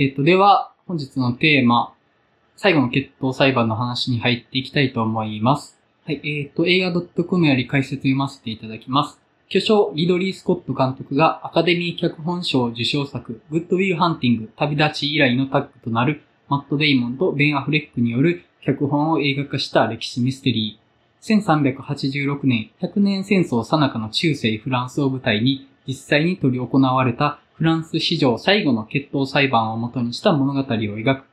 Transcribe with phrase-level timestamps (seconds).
[0.00, 1.92] えっ、と、では、本日のテーマ、
[2.54, 5.76] 最後の決闘裁判の話に入っていきたいと思います。
[6.06, 6.92] はい、えっ、と、映画
[7.24, 9.20] .com より解説読ませていただきます。
[9.48, 21.42] 巨匠リドリー・スコット監督がアカデミー脚本賞受賞作、グッドウィル・ハンティング、旅立ち以来のタッグとなるマット・デイモンとベン・アフレックによる脚本を映画化した歴史ミステリー。
[21.42, 31.24] 1386年、100年戦争最中の中世フランスを舞台に実際に執り行われたフランス史上最後の決闘裁判をもとにした物語を描く。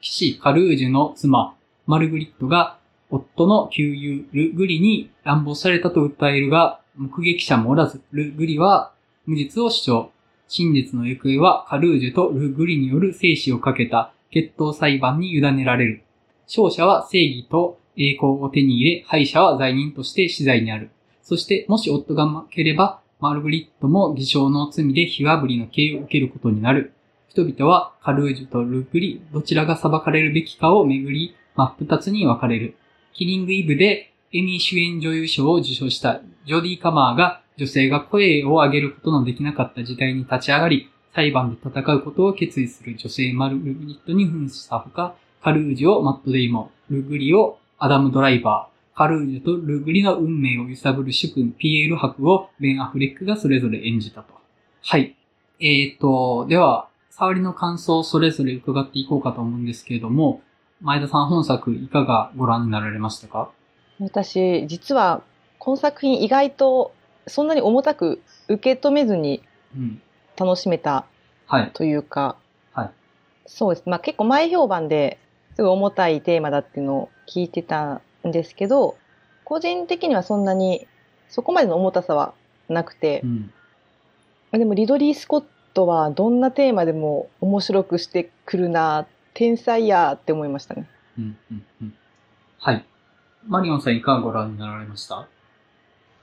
[0.00, 1.54] 騎士カルージュの妻、
[1.86, 2.78] マルグリットが
[3.10, 8.92] 夫の旧友ルグリに乱暴されたと訴えるが、目撃者もおらず、ルグリは
[9.26, 10.10] 無実を主張。
[10.48, 16.02] 真実の行方はカルージュとルグリによる生死をかけた決闘裁判に委ねられる。
[16.46, 20.88] 勝者は正義と栄光を手に入れ、敗者は罪人として死罪にある。
[21.22, 26.92] そして、もし夫が負ければ、マルグリットも偽証の罪で火あぶりの刑を受けることになる。
[27.28, 32.76] 人々はカルージュとルグリ、どちらが裁かれるべきかをめぐり、真っ二つに分かれる。
[33.14, 54.34] キリングイブでエミー主演女優賞を受賞したジョディ・カマーが女性が声を上げることのできなかった時代に立ち上がり、裁判で戦うことを決意する女性マルグリットに扮したほか、カルージュをマット・デイモン、ルグリをアダム・ドライバー、カルージュとルグリの運命を揺さぶる主君ピエール博をベン・アフレックがそれぞれ演じたと。
[54.82, 55.14] はい。
[55.60, 60.42] えーと、では、触りの感想をそれぞれ伺っていこうかと思うんですけれども、
[60.80, 63.52] 前田さん本作いかがご覧になられましたか？
[64.00, 65.22] 私、実は、
[65.60, 66.92] この作品意外と
[67.28, 69.44] そんなに重たく受け止めずに
[69.76, 70.02] うん。
[70.36, 71.06] 楽しめた
[71.46, 71.70] はい。
[71.72, 72.34] というか、
[72.72, 72.90] はい。
[73.46, 73.88] そうです。
[73.88, 75.18] まあ結構前評判で
[75.54, 78.96] すごい重たいテーマだっていうのを聞いてたんですけど、
[79.44, 80.86] 個人的にはそんなに
[81.28, 82.34] そこまでの重たさは
[82.68, 83.52] なくてう、ん。
[84.52, 85.44] でもリドリー・スコッ
[85.74, 90.88] トはどんなテーマでも面白くしてくるな、天才やって思いましたね。
[91.18, 91.36] うん。
[91.50, 91.66] うん。
[91.82, 91.94] うん。
[92.58, 92.84] はい。
[93.46, 95.28] マリオンさんいかがご覧になられました？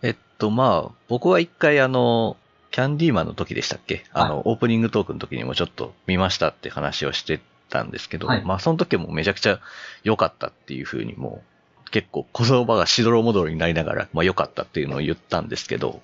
[0.02, 2.36] えっと、まあ、僕は一回あの、
[2.72, 4.04] キャンディーマンの時でしたっけ？
[4.12, 9.60] あの、はいオープニングトークの時にもちょっと見ましたって話をしてたんですけど、はいまあその時もめちゃくちゃ
[10.04, 11.55] 良かったっていうふうにもう、
[11.96, 16.02] 結構小言葉がしどろもどろになりながら、まあ良かったっていうのを言ったんですけど、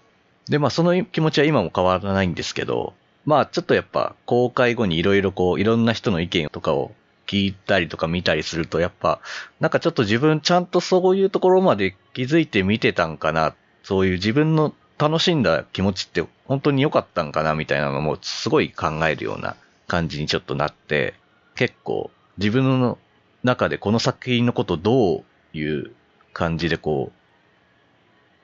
[0.48, 2.94] で、まあその気持ちは今も変わらないんですけど、
[3.26, 6.94] まあちょっとやっぱ公開後にいろいろこう、いろんな人の意見とかを
[7.28, 9.20] 聞いたりとか見たりすると、やっぱ、
[9.60, 13.54] なんかちょっと自分ちゃんとそういうところまで気づいて見てたんかな、
[13.84, 21.16] そういう自分の楽しんだ気持ちって本当に良かったんかなみたいなのもすごい考えるような感じにちょっとなって、
[21.56, 22.98] 結構自分の
[23.44, 25.24] 中でこの作品のことどう
[25.54, 25.92] いう
[26.34, 27.12] 感じでこ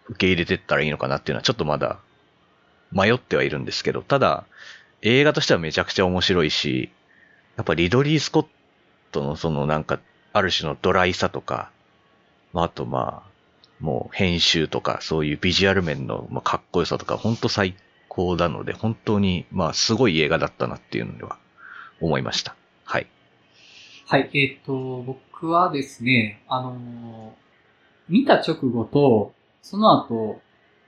[0.07, 1.99] う、受け入れてったらいいのかなっていうのはちょっとまだ
[2.91, 4.45] 迷ってはいるんですけど、ただ
[5.01, 6.89] 映画としてはめちゃくちゃ面白いし、
[7.55, 8.45] やっぱリドリー・スコッ
[9.11, 9.99] トのそのなんか、
[10.33, 11.71] ある種のドライさとか、
[12.53, 13.29] まあ、あとまあ、
[13.79, 17.75] もう編集とか、そういうビジュアル面のかっこよさとか、本当最
[18.07, 21.37] 高なので、本当にまあ、すごい映画だったなっていうのでは
[22.01, 22.55] 思いました。
[22.83, 23.07] はい。
[24.07, 24.29] はい。
[24.33, 27.47] えっ、と、僕僕はですね、あのー
[28.09, 30.39] 見た直後と、その後、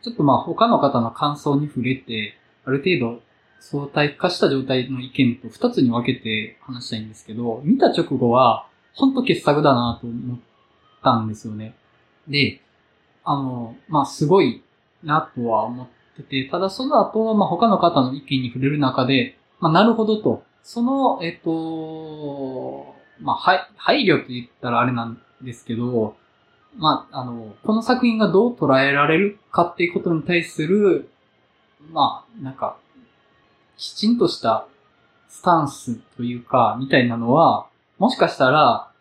[0.01, 3.21] ちょっとまあ他の方の感想に触れて、ある程度
[3.59, 10.39] 相対化した状態の意見と二つに分けて話したいんですけど、見た直後は、本当傑作だなと思っ
[11.03, 11.75] たんですよね。
[12.27, 12.61] で、
[13.25, 14.63] あの、まあすごい
[15.03, 26.15] なとは思ってて、ただその後、まあ他の方の意見に触れる中で、まあなるほどと、その、えっと、まあ、はい、配慮と言ったらあれなんですけど、
[26.77, 31.09] まあ、あの、この作品がどう捉えられるかっていうことに対する、
[31.91, 32.77] まあ、なんか、
[33.77, 34.67] きちんとした
[35.27, 38.91] スタンスというか、みたいなのは、もしかしたら、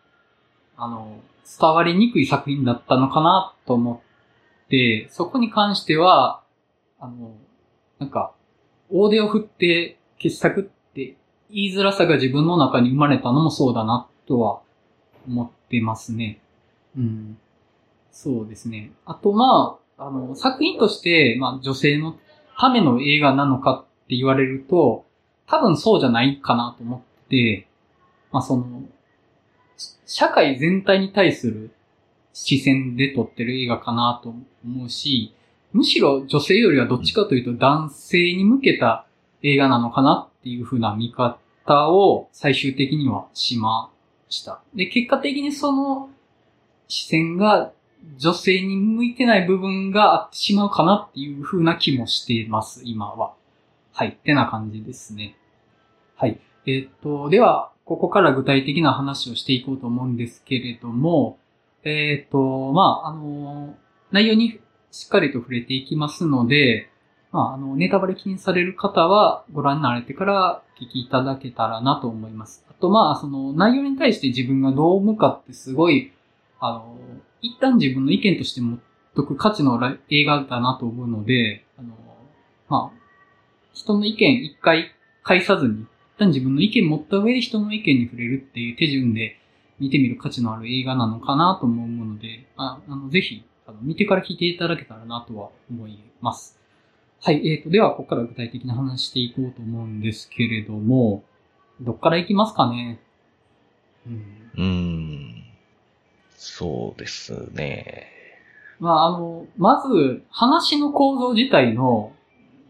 [0.77, 1.19] あの、
[1.59, 4.03] 伝わりにくい作品だったのかなと思
[4.65, 6.41] って、そこに関しては、
[6.99, 7.35] あの、
[7.99, 8.33] なんか、
[8.91, 11.15] 大手を振って傑作って
[11.51, 14.61] 言いづらさが自分の中に生まれたのもそうだなとは
[15.27, 16.41] 思ってますね。
[16.97, 17.37] うん。
[18.11, 18.91] そうですね。
[19.05, 22.17] あとまあ、あの、作品として、まあ女性の
[22.57, 25.05] ための映画なのかって言われると、
[25.47, 27.67] 多分そうじゃないかなと思って、
[28.31, 28.83] まあその、
[30.05, 31.71] 社会全体に対する
[32.33, 34.33] 視線で撮ってる映画かなと
[34.63, 35.33] 思うし、
[35.73, 39.05] むしろ女性よりはどっちかというと男性に向けた
[39.43, 43.91] 映画なのかなっていう風な見方を最終的にはしま
[44.29, 44.61] した。
[44.73, 46.09] で、結果的にその
[46.87, 47.71] 視線が
[48.17, 53.33] 女性に向いてない部分があってしまうかなっていう風な気もしています、今は。
[53.93, 55.35] はい、ってな感じですね。
[56.15, 56.39] はい。
[56.65, 61.37] ええっ、と、では、ここから具体的な話をしていこうと思うんですけれども、
[61.83, 63.75] えっ、と、まあ、あの、
[64.11, 64.59] 内容に
[64.91, 66.89] しっかりと触れていきますので、
[67.31, 72.65] まあ、あの、ネタバレ気にされる方はご覧になられてから聞きいただけたらなと思います。
[72.69, 76.11] あと、まあ、その内容に対して自分がどう思うかってすごい、
[76.59, 76.97] あの、
[77.41, 78.79] 一旦自分の意見として持っ
[79.15, 79.79] とく価値の
[80.09, 81.89] 映画だなと思うので、あの、
[82.67, 82.99] まあ、
[83.73, 84.91] 人の意見一回
[85.23, 85.85] 返さずに、
[86.15, 89.37] 一旦自分の意見持った上で人の意見に触れるっていう手順で
[89.79, 96.58] 見てみる価値のある映画なのかなと思うので、ああのぜひあの見てから聞いていただけたらなとは思います。
[97.21, 101.23] はい、えーと、では、ここから具体的な話していこうと思うんですけれども、
[101.81, 102.99] どっから行きますかね？
[104.07, 104.13] うん。
[104.55, 105.43] うーん。
[106.37, 108.07] そうですね。
[108.79, 112.13] まあ、あの、まず、話の構造自体の、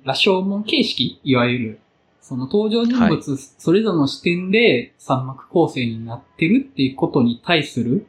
[0.04, 1.80] 羅生門形式いわゆる、
[2.22, 8.08] その登場人物それぞれの視点で三幕構成になってるっていうことに対する、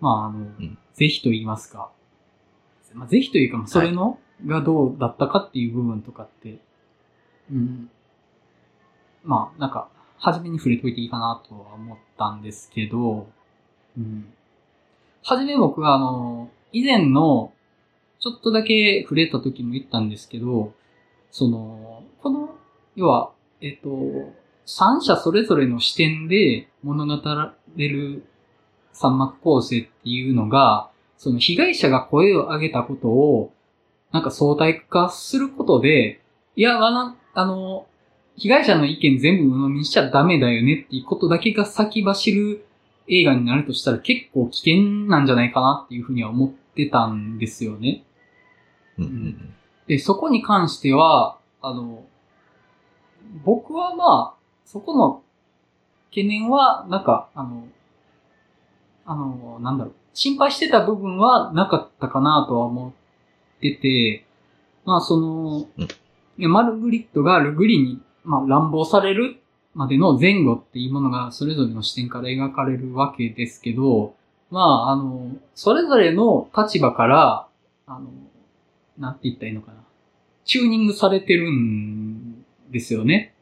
[0.00, 1.90] まあ、あの、うん、是非と言いますか、
[2.94, 6.58] まあ、是非というか、それの、がどうだったかっていう部分とかって、
[7.50, 7.90] うん。
[9.24, 9.88] まあ、なんか、
[10.18, 13.28] 初めに触れといていいかなとは思ったんですけど、
[13.96, 14.32] うん。
[15.22, 17.52] はじめ僕はあの、以前の、
[18.20, 20.72] ちょっとだけ触れた時も言ったんですけど、
[21.30, 22.56] その、この、
[22.96, 23.30] 要は、
[23.60, 23.88] えっと、
[24.66, 28.24] 三者それぞれの視点で物語られる
[28.92, 33.52] 三幕構成っていうのが、その被害者が声を上げたことを、
[34.12, 36.20] なんか相対化することで、
[36.56, 37.86] いや、あの、あの、
[38.36, 42.64] 被害者の意見全部鵜呑みにしちゃダメだよねっていうことだけが先走る
[43.08, 48.04] 映画になるとしたら結構危険なんじゃないかなっていうふうには思ってたんですよね。
[48.98, 49.54] うん、
[49.86, 52.04] で、そこに関しては、あの、
[53.44, 55.22] 僕はまあ、そこの
[56.10, 57.66] 懸念は、なんか、あの、
[59.04, 62.92] あの、なんだろう、心配してた部分はなかったかなとは思
[63.58, 64.24] ってて、
[64.84, 65.68] まあその、
[66.36, 69.40] マルグリットがルグリに、まあ乱暴される
[69.74, 74.14] までの前後っていうものがそれぞれの視点から描かれるわけですけど、
[74.50, 77.48] まああの、それぞれの立場から、
[77.86, 78.08] あの、
[78.96, 79.78] なんて言ったらいいのかな。
[80.44, 83.34] チューニングされてるんですよね。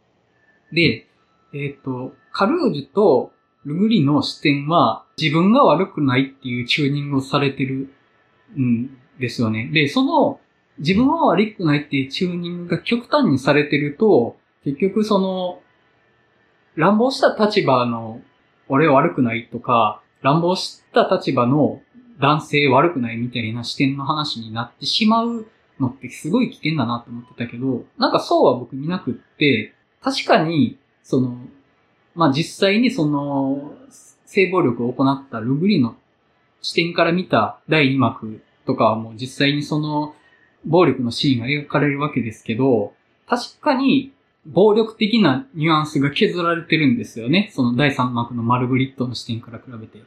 [0.72, 1.06] で、
[1.54, 3.32] えっ、ー、と、カルージュと
[3.64, 7.88] ルグリの視点は自分が悪くないっていうチューニングをされてる
[8.58, 9.68] んですよね。
[9.72, 10.40] で、その
[10.78, 15.60] 自分は悪くないっていうチューニングが極端にされてると、結局その、
[16.74, 18.20] 乱暴した立場の
[18.68, 21.80] 俺悪くないとか、乱暴した立場の
[22.20, 25.46] 男性悪くないみたいな視点の話になってしまう
[25.80, 29.72] のってすごい危険だなと思ってたけど、なんかそうは僕見なくって、
[30.02, 31.38] 確かに、その、
[32.14, 33.72] まあ、実際にその、
[34.26, 35.96] 性暴力を行ったルグリの
[36.60, 40.14] 視点から見た第2幕とかはもう実際にその、
[40.64, 42.92] 暴力のシーンが描かれるわけですけど、
[43.26, 44.12] 確かに
[44.46, 47.50] 暴力的なニュアンスが削られてるんですよね。
[47.52, 50.02] その第3幕のマルグリットの視点から比べて。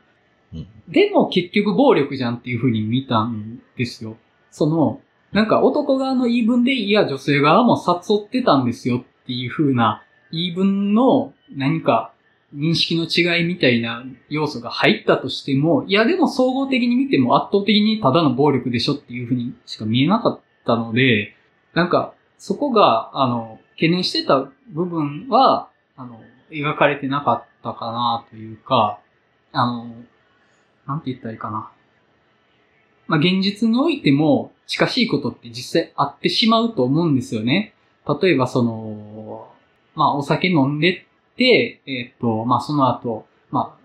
[0.54, 4.18] うん、でも結局暴力じゃんっていう風に見たんですよ。
[4.52, 5.02] その、
[5.32, 12.14] なんか男側の言い分で、いや女性側も誘ってたんですよっていう風な言い分の何か
[12.56, 21.36] 認識の違いみたいな要素が入ったとしても、いやでも総合的に見ても圧倒的にただの暴力でしょっていう風にしか見えなかったので、
[21.74, 29.00] なんかそこが、あの、懸念してた部分は、あの、描かれてなかったかなというか、
[29.52, 29.94] あの、
[30.88, 31.70] なんて言ったらいいかな。
[33.08, 37.74] まあ、現実においても近しいことって実際あってしまうと思うんですよね。
[38.22, 39.52] 例えばその、
[39.96, 41.08] まあ、お酒飲んで
[41.40, 43.80] て、えっ、ー、と、まあ、その後、まあ、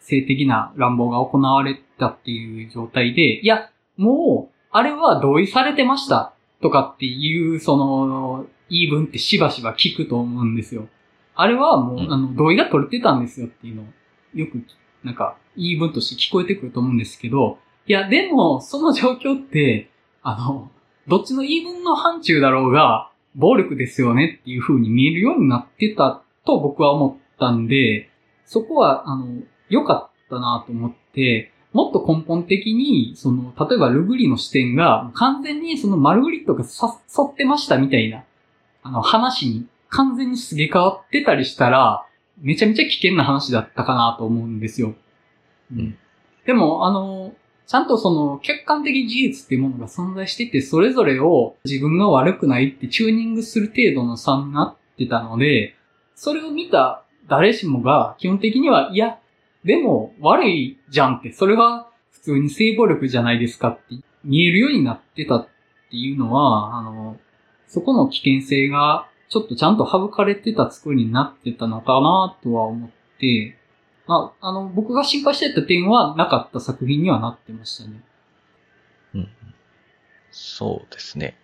[0.00, 10.88] 性的な乱暴が行われたっていう状態で、いや、もう、あれは同意されてましたとかっていう、その、言い分ってしばしば聞くと思うんですよ。
[11.34, 13.86] あれはもう、あの、同意が取れてたんですよっていうのを、
[14.34, 14.62] よく、
[15.04, 19.90] なんか、言い分として聞こえてくると思うんですけど、いや、でも、その状況って、
[20.22, 20.70] あの、
[21.06, 28.08] どっちの言い分の範疇だろうが、暴力ですよねっていう風に見えるようになってたと僕は思ったんで、
[28.46, 38.24] そこは、あの、良かったなと思って、もっと根本的に、その、例えばルグリの視点が完全にそのマルグリットが誘ってましたみたいな、
[38.82, 42.06] あの話に完全にすげ替わってたりしたら、
[42.40, 44.94] めちゃめちゃ危険な話だったかなと思うんですよ。
[45.70, 45.98] うん。
[46.46, 47.34] でも、あの、
[47.66, 55.74] ちゃんとその客観的事実っていうものが存在してて、それぞれを自分が悪くないってチューニングする程度の差になってたので、
[56.18, 59.18] それを見た誰しもが基本的には、いや、
[59.64, 63.94] でも悪いじゃんって、それは普通に性暴力じゃないですかって
[64.24, 65.46] 見えるようになってたっ
[65.90, 67.18] ていうのは、あの、
[67.68, 73.56] そこの危険性がちょっとちゃんと省かれてた作りになってたのかなとは思って、
[74.08, 78.00] まあ、あの、僕が心配してた点はなかった作品にはなってましたね。
[79.14, 79.28] うん。
[80.32, 81.36] そうですね。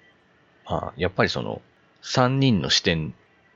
[0.69, 1.62] まあ、やっぱりその、
[2.02, 3.14] 三人の視点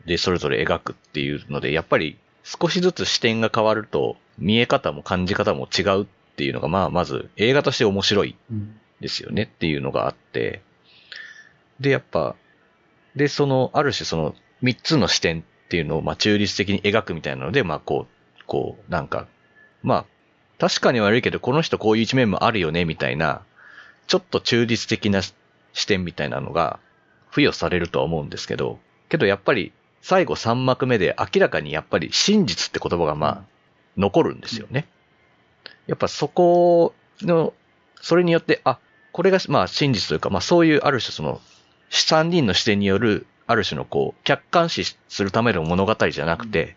[0.08, 8.80] でそれぞれ描くっていうので、やっぱり少しずつ視点が変わると、見え方も感じ方も違うっていうのが、まあ、まず映画として面白いうん。
[9.00, 10.60] ですよねっていうのがあって、
[11.80, 12.34] で、やっぱ、
[13.14, 19.28] で、その、ある種その、三つの視点っていうのを、まあ、中立的に描くみたいなので、まあ、こう、こう、なんか、
[19.82, 20.04] まあ、
[20.58, 23.42] 確かに悪いけど、この人こういう一面もあるよね、みたいな、
[24.08, 25.34] ちょっと中立的な視
[25.86, 26.80] 点みたいなのが、
[27.30, 29.72] 付与されるとは思うんですけど、けどやっぱり、
[30.02, 33.44] 最後3幕目で明らかにやっぱり真実って言葉がまあ、
[33.96, 34.86] 残るんですよね。
[35.86, 37.52] やっぱそこの、
[38.00, 38.78] それによって、あ、
[39.12, 41.40] これがまあ真実というか、まあそういうある種その、
[41.90, 46.76] 三人の視点による、ある種のこう、客観視するための物語じゃなくて、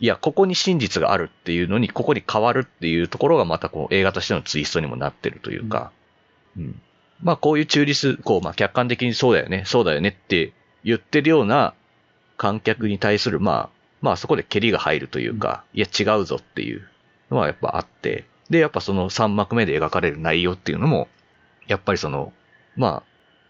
[0.00, 5.92] いや、ここに真実があるっていうのに、ここに変わるっていうところがまたこう、映画としてのツイストにもなってるというか、
[6.56, 6.80] うん。
[7.22, 11.74] まあこういう中立、こう、まあ客観的にそうだよね、そうだよねって言ってるような
[12.42, 13.70] 観客に対する、まあ、
[14.00, 16.82] まあそこで蹴りが入るというか、いや違うぞっていう
[17.30, 21.06] のはやっぱあって、で、やっぱその3幕目で描かれる内容っていうのも、
[21.68, 22.32] やっぱりその、
[22.74, 23.04] ま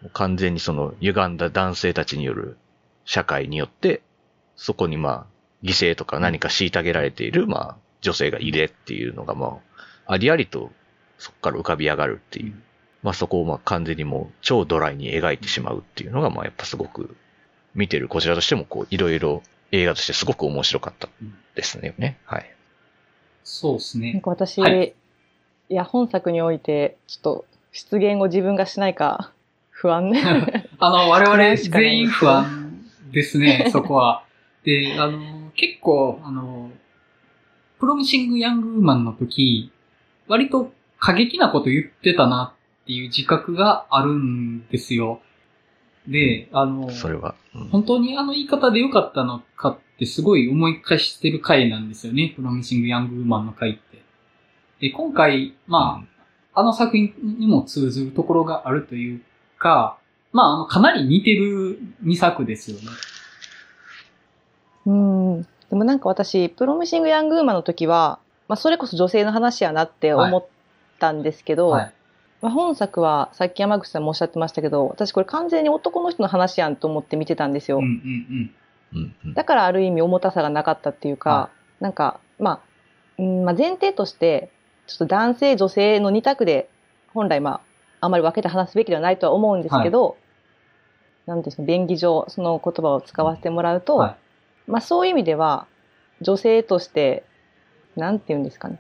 [0.05, 2.59] あ、完全にその歪んだ男性たちによる
[3.07, 4.03] 社会によって、
[4.57, 5.27] そこにまあ、
[5.67, 9.59] 犠牲とか何か虐げられている、まあ、女性がいれっていうのがま
[10.07, 10.71] あ、ありありと
[11.17, 12.63] そこから浮かび上がるっていう。
[13.03, 17.17] まあそこをまあ完全にもう超ドライに描いてしまうっていうのがまあやっぱすごく
[17.75, 21.09] 見てるこちらとしてもこういろいろ映画としてすごく面白かった
[21.55, 22.19] ですね。
[22.25, 22.55] はい。
[23.45, 24.13] そうですね。
[24.13, 24.95] なんか私、、はい
[25.75, 29.33] や、本作において、ちょっと出現を自分がしないか
[29.71, 30.69] 不安ね。
[30.79, 34.25] あの、我々全員不安ですね、 そこは。
[34.65, 36.71] で、あの、結構、あの、
[37.81, 39.73] プロミシング・ヤング・ウーマンの時、
[40.29, 45.21] 割と過激なこと言ってたなっていう自覚があるんですよ。
[46.07, 47.35] で、あの、それは。
[47.55, 52.33] うん本当にあの言い方で良かったのかってすごい思い返してる回なんですよね。
[52.35, 54.03] プロミシング・ヤング・ウーマンの回って。
[54.81, 56.03] で、今回、ま
[56.55, 59.23] あ、あの作品にも通ずるところがあるという
[59.59, 59.99] か、
[60.33, 62.83] まあ、あの、かなり似てる2作ですよね。
[64.87, 65.43] うん。
[65.43, 68.19] でもなんか私、プロミシング・ヤング・ウーマンの時は、
[68.49, 70.45] まあそれこそ女性の話やなって思っ
[70.99, 71.85] たんですけど、はい。
[71.85, 71.93] まあ、
[72.51, 77.79] 本作はさっき山口さんもおっしゃってましたけど、私これ完全に男の人の話やんと思って見てたんですよ。
[77.79, 77.91] うんうん
[78.95, 79.15] うん。
[79.25, 82.61] うんだからある意味重たさがなかったっていうか、はなんか、まあ、
[83.19, 84.51] うんまあ、前提として、
[84.87, 86.69] ちょっと男性、女性の二択で、
[87.15, 87.61] 本来ま
[88.01, 90.17] あ、あまり分けて話すべきではないとは思うんですけど、
[91.27, 94.17] なんていうんですか、便宜上、その言葉を使わせてもらうと、は
[94.67, 95.67] まあそういう意味では、
[96.21, 97.25] 女性として、
[97.97, 98.79] なんていうんですかね、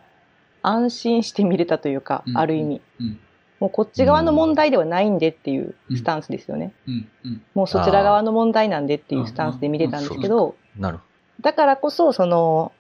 [0.63, 2.81] 安心して見れたというか、うんある意味。
[3.01, 3.21] うん
[3.63, 6.73] もうこっち側の問題ではないんでっていうスタンスですよね。
[6.89, 7.09] うん。
[7.25, 7.43] うん。
[7.55, 11.05] もうそちら側の問題なんでっていうスタンスで見れたんですけど、なるほ
[11.43, 12.73] だからこそ、その、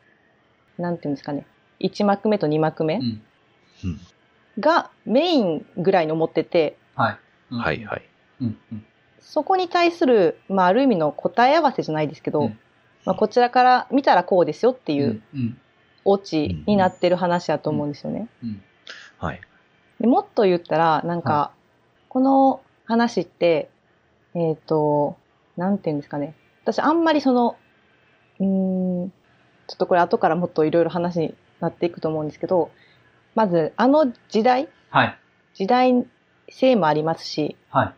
[0.78, 1.46] なんていうんですかね、
[1.78, 3.00] 1幕目と2幕目
[4.58, 7.18] がメインぐらいに思ってて、はい。
[7.52, 7.58] うん。
[7.60, 8.02] はいはい。
[8.40, 8.84] うんうん。
[9.20, 12.58] そこに対する、まあ、ある意味の答え合わせじゃないですけど、うん。
[13.04, 15.56] まあ、こちらから見たらこうですよっていううん
[16.04, 18.26] オチになってる話だと思うんですよね。
[18.42, 18.62] うん。
[19.18, 19.40] はい。
[20.02, 21.50] でもっと言ったら、なんか、は
[22.08, 23.70] この話って、
[24.34, 25.16] えっ、と、
[25.56, 26.34] なんていうんですかね。
[26.64, 27.56] 私あんまりその、
[28.40, 29.10] うーん、
[29.68, 32.72] ちょっとこれ後からもっといろいろ話になっていくと思うんですけど、
[33.36, 35.18] まず、あの時代、はい。
[35.54, 36.04] 時代
[36.48, 37.94] 性もありますし、はい。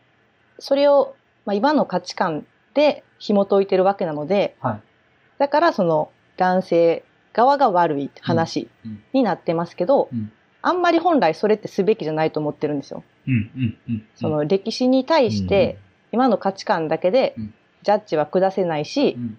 [0.59, 4.83] それを、まあ、今の価値観で紐解いてるわけなので、はい。
[5.39, 10.31] だからその男性側が悪い話うんになってますけど、うん
[10.67, 13.05] あんまり本来それってすべきじゃないと思ってるんですよ。
[13.27, 14.09] うんうんうん。
[14.15, 15.79] その歴史に対して、
[16.11, 17.55] 今の価値観だけでうん。
[17.83, 19.39] ジャッジは下せないし、うん、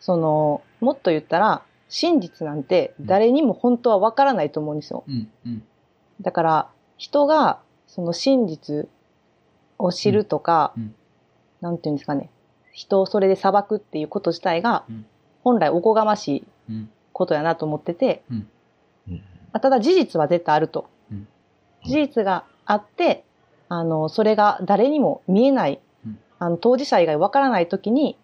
[0.00, 5.04] その、もっと言ったら、真実なんて誰にも本当はわからないと思うんですよ。
[5.06, 5.62] うんうん。
[6.20, 8.88] だから、人がその真実
[9.78, 10.74] を知るとか、
[11.60, 12.30] なんていうんですかね、
[12.72, 15.06] 人をそれで裁くっていうこと自体がうん、
[15.44, 16.90] 本来おこがましいうん。
[17.12, 18.48] ことやなと思ってて、うん
[19.52, 20.86] まあただ事実は絶対あると。
[21.10, 21.28] うん
[21.84, 23.24] 事実があって、
[23.68, 28.16] あの、それが誰にも見えない、うんあの、当事者以外わからないときに、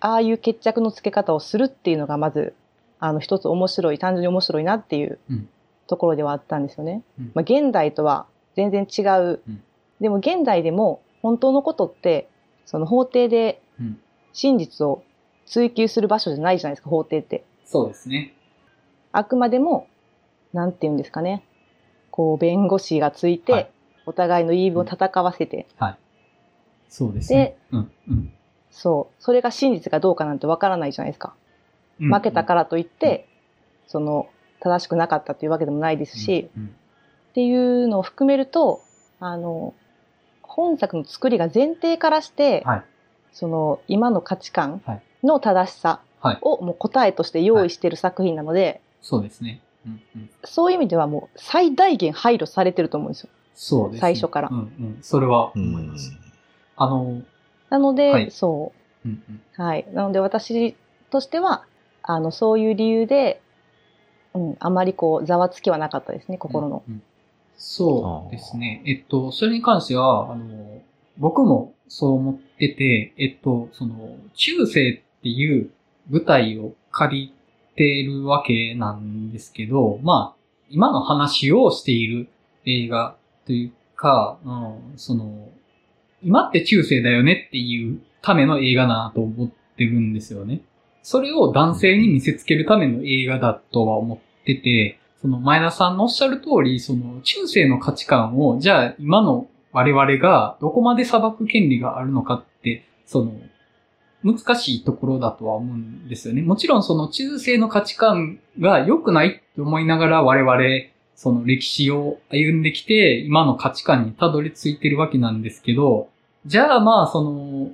[0.00, 2.54] ああいう決着のつけ方をするっていうのがまず、
[2.98, 5.48] あの、一つ面白い、単純に面白いなっていううん
[5.86, 7.02] ところではあったんですよね。
[7.18, 9.40] うんまあ、現代とは全然違う。
[9.48, 9.62] うん
[10.00, 12.28] でも現代でも本当のことって、
[12.66, 14.00] その法廷でうん
[14.32, 15.02] 真実を
[15.46, 17.44] 追求する場所じゃないじゃないですか、法廷って。
[17.64, 18.34] そうですね。
[19.12, 19.86] あくまでも、
[20.52, 21.44] なんて言うんですかね。
[22.10, 23.70] こう、弁護士がついて、はい
[24.08, 25.66] お互いの言い分を戦わせて、
[26.88, 27.58] そうですね。
[27.72, 27.90] うん。
[28.08, 28.32] うん
[28.70, 31.34] そう、それが真実かどうかなんてわからないじゃないですか。
[32.00, 32.14] うん。
[32.14, 33.28] 負けたからといって、
[33.86, 34.28] その、
[34.60, 38.80] 正しくなかったっていうわけでもないですし、うん、っていうのを含めると、
[39.20, 39.74] あの、
[40.40, 42.82] 本作の作りが前提からして、はい
[43.32, 49.60] その、今の価値観はいの正しさはいをもう答えとして用意してる作品なので、そうですね。
[50.44, 53.30] そういう意味ではもう最大限配慮されてると思うんですよ。
[53.54, 54.00] そうですね。
[54.00, 54.98] 最初からうんうん。
[55.02, 56.10] それはう思います。
[56.10, 56.18] ん。
[56.76, 57.22] あの、
[57.70, 58.72] なので、はいそ
[59.04, 59.42] うんうん。
[59.58, 59.62] う。
[59.62, 59.86] はい。
[59.92, 60.76] なので私
[61.10, 61.64] としては、
[62.02, 63.40] あの、そういう理由で、
[64.34, 66.82] うん、あまりこう、ざわつきはなかったですね、心の。
[66.86, 67.02] うんうん
[67.58, 68.82] そうですね。
[68.86, 70.80] えっと、それに関しては、あの、
[71.18, 75.70] 僕もそう思ってて、えっと、その、中世っていう
[76.08, 77.34] 舞台を借り
[77.78, 82.28] ているわけなんですけど、まあ、今の話をしている
[82.66, 83.16] 映画
[83.46, 85.48] というか、うん、その、
[86.22, 90.60] 今って中世だよねっていうための映画だなと思ってるんですよね。
[91.02, 103.32] それを男性に見せつけるための映画だとは思ってて、その前田さんのおっしゃる通り、その中世の価値観を、じゃあ今の我々がどこまで裁く権利があるのかって、その、
[104.24, 106.42] 難しいところだとは思うんですよね。
[106.42, 116.08] もちろんその中世の価値観が良くないって思いながら我々、その歴史を歩んできて、今の価値観にたどり着いてるわけなんですけど、
[116.46, 117.70] じゃあまあその、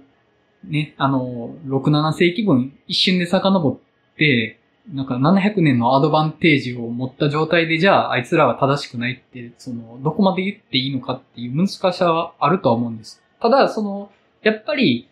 [0.65, 4.59] ね、あの、6、7世紀分一瞬で遡って、
[4.93, 13.23] なんか700年のアドバンテージを持った状態で、じゃああいつらは正しくないって、その、どこまで言っていいのかっていう難しさはあるとは思うんです。
[13.41, 14.11] ただ、その、
[14.43, 15.09] やっぱり、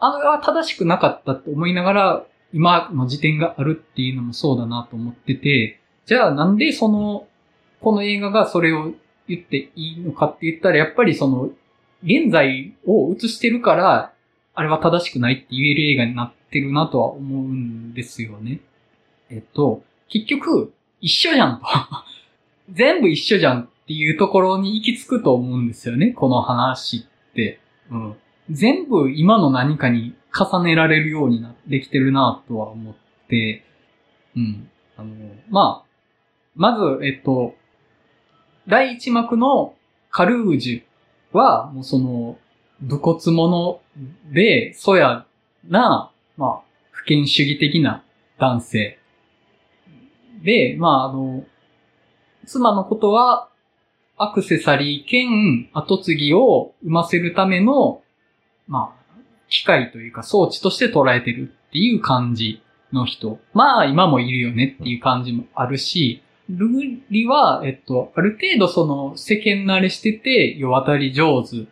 [0.00, 7.26] あれは正しくなかったって思いながら、今の時点があるっていうのもそうだなと思ってて、じゃあなんでその、
[7.80, 8.92] この映画がそれを
[9.28, 11.50] 言っていいのかって言ったら、やっぱりその、
[12.02, 14.12] 現在を映してるから、
[14.54, 18.60] あれは正しくないって言える映画になってるなとは思うんですよね。
[19.30, 21.66] えっと、結局、一緒じゃんと。
[22.72, 27.60] 全部一緒じゃんっていうところに行き着くと思うんですよね、この話って。
[27.90, 28.14] うん。
[28.50, 32.94] 全部今の何かに重ねられるようになできてるなとは思っ
[33.28, 33.64] て、
[34.36, 34.68] うん。
[34.96, 35.14] あの、
[35.48, 35.90] まあ、
[36.54, 37.54] まず、えっと、
[38.68, 39.74] 第一幕の
[40.10, 42.38] カルージュは、もうその、
[42.80, 43.80] 武骨者
[44.32, 45.26] で、そや
[45.68, 46.60] な、まあ、
[46.90, 48.02] 不権主義的な
[48.38, 48.98] 男性。
[50.42, 51.44] で、まあ、あの、
[52.46, 53.48] 妻のことは、
[54.16, 58.02] アクセサリー兼後継ぎを生ませるための、
[58.70, 63.40] まあ、機械というか装置として捉えてるっていう感じの人。
[63.52, 71.66] まあ、今もいるよねっていう感じもあるし、ルーリは、えっと、ある程度その世間慣れしてて、世渡り上手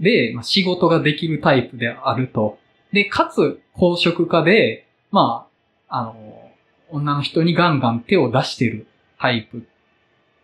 [0.00, 2.58] で、まあ、仕事ができるタイプであると。
[2.92, 5.48] で、かつ、公職家で、ま
[5.88, 6.50] あ、あの、
[6.90, 8.86] 女の人にガンガン手を出してる
[9.18, 9.66] タイプ。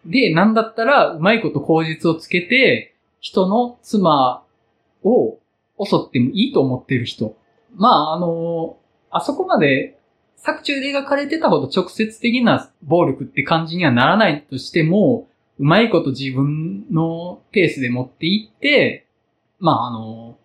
[0.05, 4.43] で、なんだったら、うまいこと口実をつけて、人の妻
[5.05, 5.39] を
[5.85, 7.37] 襲ってもいいと思ってる人。
[7.75, 8.77] まあ、あの、
[9.11, 9.99] あそこまで
[10.37, 19.07] 作中で描かれてたほど直接的な暴力って感じにはならないとしても、うまいこと自分のペースで持っていって、
[19.59, 20.39] まあ、あの、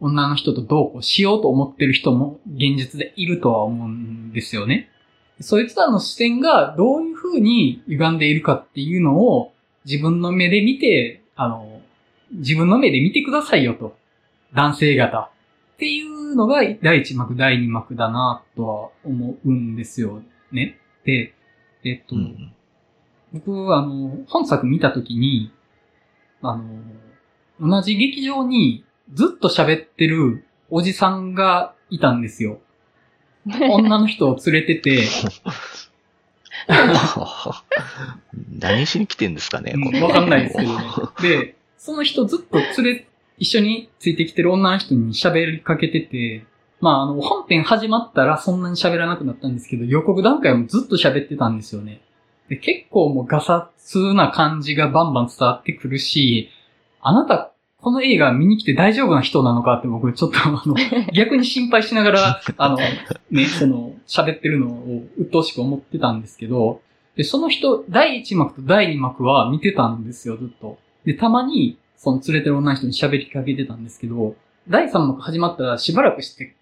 [0.00, 4.90] 女の人とどうこうしようと思ってる人も現実でいるとは思うんですよね。
[5.40, 9.52] そいつらの視点がどういう風に歪んでいるかっていうのを
[9.84, 11.80] 自分の目で見て、あの、
[12.32, 13.96] 自分の目で見てくださいよと。
[14.54, 15.30] 男性方。
[15.74, 20.78] っていうのが第一幕、第二幕だなとは思うんですよね。
[21.04, 21.34] で、
[21.84, 22.52] えっと、うん
[23.32, 25.52] 僕、あの、本作見たときに、
[26.42, 26.64] あの、
[27.60, 32.60] 同じ劇場にずっと喋ってるおじさんがいたんですよ。
[33.46, 35.04] 女の人を連れてて、
[38.58, 40.84] 何しに来てんですかね、わかんないですけどね。
[41.22, 43.06] で、その人ずっと連れ、
[43.40, 46.44] 一緒についてきてる女の人に喋りかけてて、
[46.80, 52.02] まあ、あの、本編始まったらそんなに喋らなくなったんですけど、予告段階もずっと喋ってたんですよね。
[52.50, 56.50] で結構もうガサツな感じがバンバン伝わってくるし、
[57.00, 60.74] あなた、この映画見に来て大丈夫な人なのかって僕ちょっとあの、
[61.14, 62.76] 逆に心配しながら、あの、
[63.30, 66.82] ね、その、喋ってるのを鬱陶しく思ってたんですけど、
[67.16, 70.78] で、その人、第1幕と第2幕は見てたんですよ、ずっと。
[71.06, 74.34] で、たまに、その連れてる女の人に喋りかけてたんですけど、
[74.66, 76.56] 第3幕始まったらしばらくして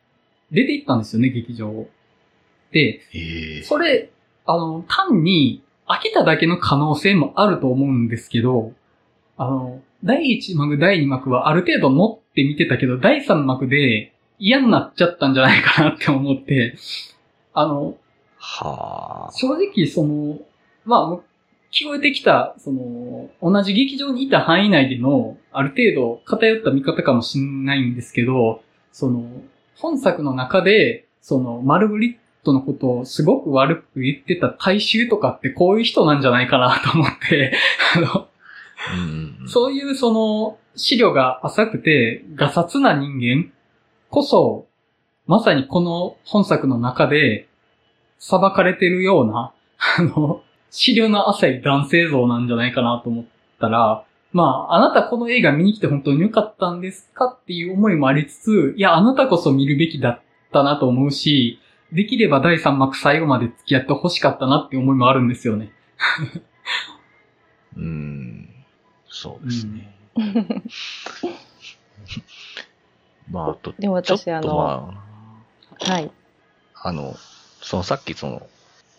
[0.51, 1.89] 出て行ったんですよね、劇場を。
[2.73, 4.11] で、ええそれ、
[4.47, 8.73] あの、単に飽きただけの可能性もあると思うんですけど、
[9.37, 16.75] あの、第1幕、第2幕はある程度持って見てたけど、第3幕で嫌になっちゃったんじゃないかなって思って、
[17.55, 17.97] あの、
[18.39, 19.33] はあ。
[19.33, 20.41] 正直その、
[20.85, 21.28] まあ、
[21.71, 29.29] 聞こえてきた、その、同じ劇場にいた範囲内での、ある程度偏った見方かもしれないんですけど、その、
[29.77, 37.53] 本作の中で、その、マルグリットのことをすごく悪く言ってた大衆とかってこういう人なんじゃないかなと思って、
[37.97, 38.29] あの、
[39.47, 43.53] そういうその、資料が浅くて、ガサツな人間
[44.11, 44.67] こそ、
[45.27, 47.47] まさにこの本作の中で、
[48.19, 49.53] 裁かれてるような、
[49.99, 53.25] あの、資料の浅い男性像なんじゃないかなと思っ
[53.61, 60.21] たら、まあ、あなたこの映画見に来て本当に良かったんですかっていう思いもありつつ、いや、あなたこそ見るべきだっ
[60.53, 61.61] たなと思うし、
[61.93, 65.73] できれば第3幕最後まで付き合って欲しかったなっていう思いもあるんですよね。
[67.77, 68.49] うん。
[69.09, 69.95] そうですね。
[73.31, 75.05] まあ、あと、でもちょっと私あのま
[75.81, 76.11] はい。
[76.75, 77.17] あ、あの、
[77.63, 78.47] そのさっきその、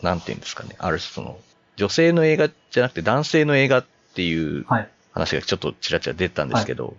[0.02, 1.40] なんていうんですかね、ある種その、
[1.80, 4.90] 女性の映画じゃなくて男性の映画っていうはい。
[5.14, 6.96] 話がちょっとちらちら出てたんですけど、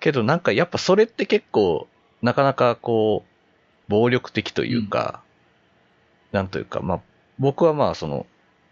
[0.00, 1.88] けどなんかやっぱそれって結構、
[2.20, 5.22] なかなかこう、暴力的というか、
[6.32, 7.00] なんというか、まあ、
[7.38, 8.26] 僕はまあその、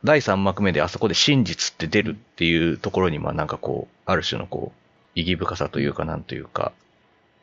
[0.05, 4.79] 第3幕目であそこで真実って出るっていうところに、まあなんかこう、ある種のこう、
[5.15, 6.73] 意義深さというかなんというか、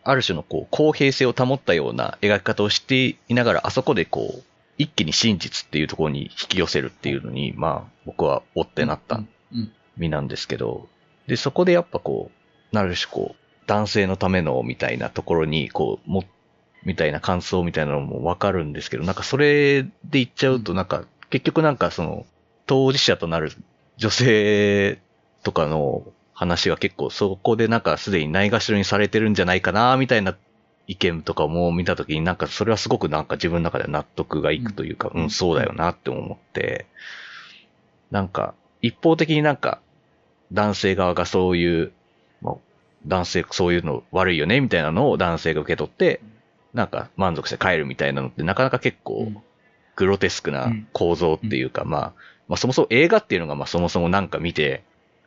[0.03, 4.43] ある種のこう、公平性を保ったような描き方をしていながら、あそこでこう、
[4.79, 9.71] 一気に真実っていうところに引き寄せるっていうのに、まあ僕は追ってなったうん。
[9.97, 10.87] 身なんですけど、
[11.27, 16.23] で、そこでやっぱこう、なる種こう、男性のためのみたいなところに、こう、も、
[16.85, 22.25] みたいな感想みたいなのもわかるんですけど、なんかそれで言っちゃうと、なんか、結局なんかその、
[22.65, 23.51] 当事者となる
[23.97, 24.99] 女性
[25.43, 30.37] とかの話が結構そこでなんかすでにないがしろにされてるんじゃないかな、みたいな
[30.89, 35.23] 意見とかも見たときになんかそれはすごくなんか自分の中では納得がいくというか、うん。
[35.23, 36.87] うん、そうだよなって思って、
[38.09, 39.79] なんか、一方的になんか、
[40.51, 41.91] 男性側がそういう、
[42.41, 42.55] まあ、
[43.05, 46.21] 男性そういうの悪いよねみたいなのを男性が受け取って、
[46.73, 49.37] なんか満足して帰るみたいなのってなかなか結構うん。
[49.95, 52.13] グロテスクな構造っていうか、まあ、
[52.47, 54.81] まあそもそも映画っていうのがまあそもそもなんか見て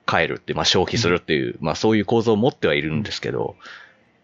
[0.07, 3.55] 帰るって、まあ消費するっていう、まあそういう構造を持ってはいるんですけど、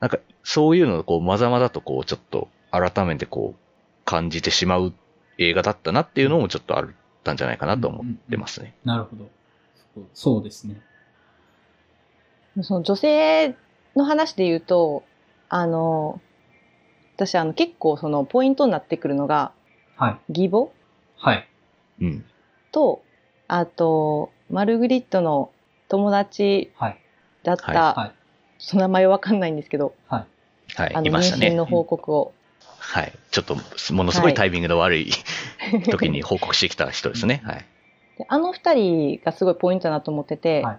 [0.00, 3.61] なんかそういうのをこうまざまざとこうちょっと改めてこう
[4.04, 4.92] 感じてしまう
[5.38, 6.88] 映画だったなっていうのもちょっとあっ
[7.24, 8.74] たんじゃないかなと思ってますね。
[8.84, 9.28] なるほど。
[9.94, 10.80] そうそうですね。
[12.62, 13.56] その女性
[13.96, 15.04] の話で言うと、
[15.48, 16.20] あの、
[17.16, 19.52] 私あの結構そのポイントになってくるのが、
[19.96, 20.46] はい。
[20.46, 20.70] 義母
[21.16, 21.48] はい。
[22.00, 22.24] うん。
[22.70, 23.02] と、
[23.48, 25.50] あと、マルグリットの
[25.88, 27.00] 友達はい。
[27.42, 28.17] だった、はい。
[28.59, 30.27] その名前わかんないんですけど、は
[30.75, 30.75] い。
[30.75, 31.49] はい、あのいましたね。
[31.49, 32.33] 妊娠の報告を。
[32.79, 33.12] はい。
[33.31, 33.57] ちょっと、
[33.92, 35.11] ものすごいタイミングの悪い
[35.90, 37.42] 時に報告してきた人ですね。
[37.47, 37.64] はい。
[38.18, 40.79] であの二人がすごいポイントだなと思ってて、はい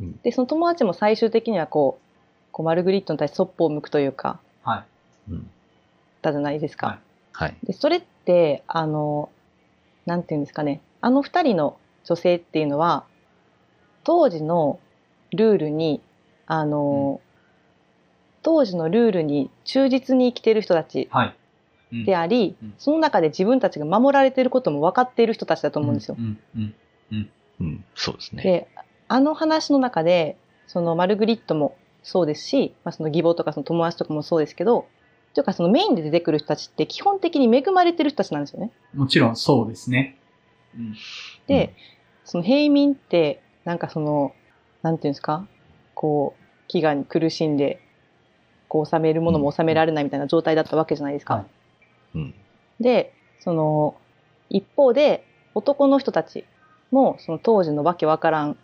[0.00, 4.84] うんで、その友達も最終的にはこう、こうマルグリットに対してそっぽを向くというか、は
[5.28, 5.32] い。
[5.32, 5.50] うん。
[6.22, 6.86] たじゃないですか。
[6.86, 6.98] はい
[7.38, 7.56] はい。
[7.62, 9.30] で、それって、あの、
[10.06, 13.04] なんていうんですかね、あの二人の女性っていうのは、
[14.02, 14.80] 当時の
[15.30, 16.00] ルールに、
[16.48, 17.20] あの、
[18.42, 21.28] 当時のルールに忠実に生きている人たちはい。
[21.92, 26.16] うんであり、うんその中で自分たちが守られていることも分かっている人たちだと思うんですよ。
[26.18, 26.38] うん。
[26.54, 26.74] うん。
[27.60, 27.84] うん。
[27.94, 28.42] そうですね。
[28.42, 28.68] で、
[29.08, 34.86] あの話の中で、そのマルグリットもそうですし、まあ、その義母とかその友達とかもそうですけど、
[35.34, 38.70] というかそのメインで出てくる人たちって基本的に恵まれてる人たちなんですよね。
[38.94, 40.18] もちろんそうですね。
[40.76, 40.94] うん。
[41.46, 41.74] で、
[42.24, 44.34] その平民って、なんかその、
[44.82, 45.46] なんていうんですか、
[45.94, 46.37] こう、
[46.68, 47.80] 飢餓に苦しんで、
[48.68, 51.34] こう収めるものも収められないみたいな状態だったわけじゃないですか。
[51.34, 51.46] はい
[52.14, 52.34] うん。
[52.80, 53.96] で、その、
[54.48, 56.44] 一方で、男の人たち
[56.90, 58.56] も、その当時のわけわからん、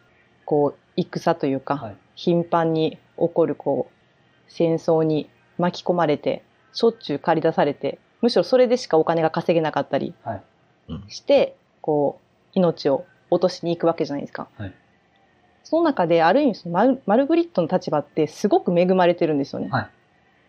[0.44, 1.96] こう、戦というか、はい。
[2.14, 10.42] 頻繁に起こる、こう、戦争に巻き込まれて、しょっちゅう借り出されて、むしろそれでしかお金が稼げなかったりはい。
[10.88, 11.04] うん。
[11.08, 14.48] して、こう、命を落としに行くわけじゃないですか。
[14.56, 14.74] はい
[15.64, 19.68] その中である意味そのマルマルグリットの立場ってすごく恵まれてるんですよね。
[19.70, 19.90] はい。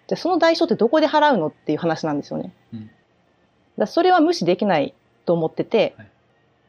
[0.08, 2.54] じゃあその代償ってどこで払うのっていう話なんですよね。
[2.73, 2.91] うん。
[3.78, 4.93] だそれは無視できない
[5.25, 6.08] と思ってて、はい。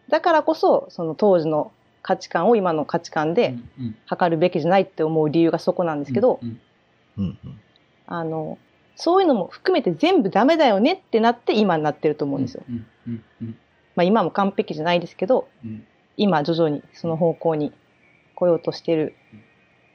[0.09, 3.57] だからこそその当時の価値観を今の価値観で
[4.07, 6.39] 測るべきじゃないって思う理由がそこなんですけど、
[8.07, 8.59] あの
[8.95, 12.63] そういうのも含めて全部ダメだよねってなって今になってると思うんですよ。
[13.97, 15.85] まあ今も完璧じゃないですけど、うん。
[16.17, 17.73] 今徐々にその方向に
[18.37, 19.15] 来ようとしてる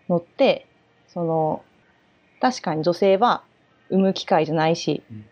[0.10, 0.67] のって、
[1.08, 1.63] その、
[2.41, 3.43] 確かに女性は
[3.89, 5.25] 産む機会じゃないしうん、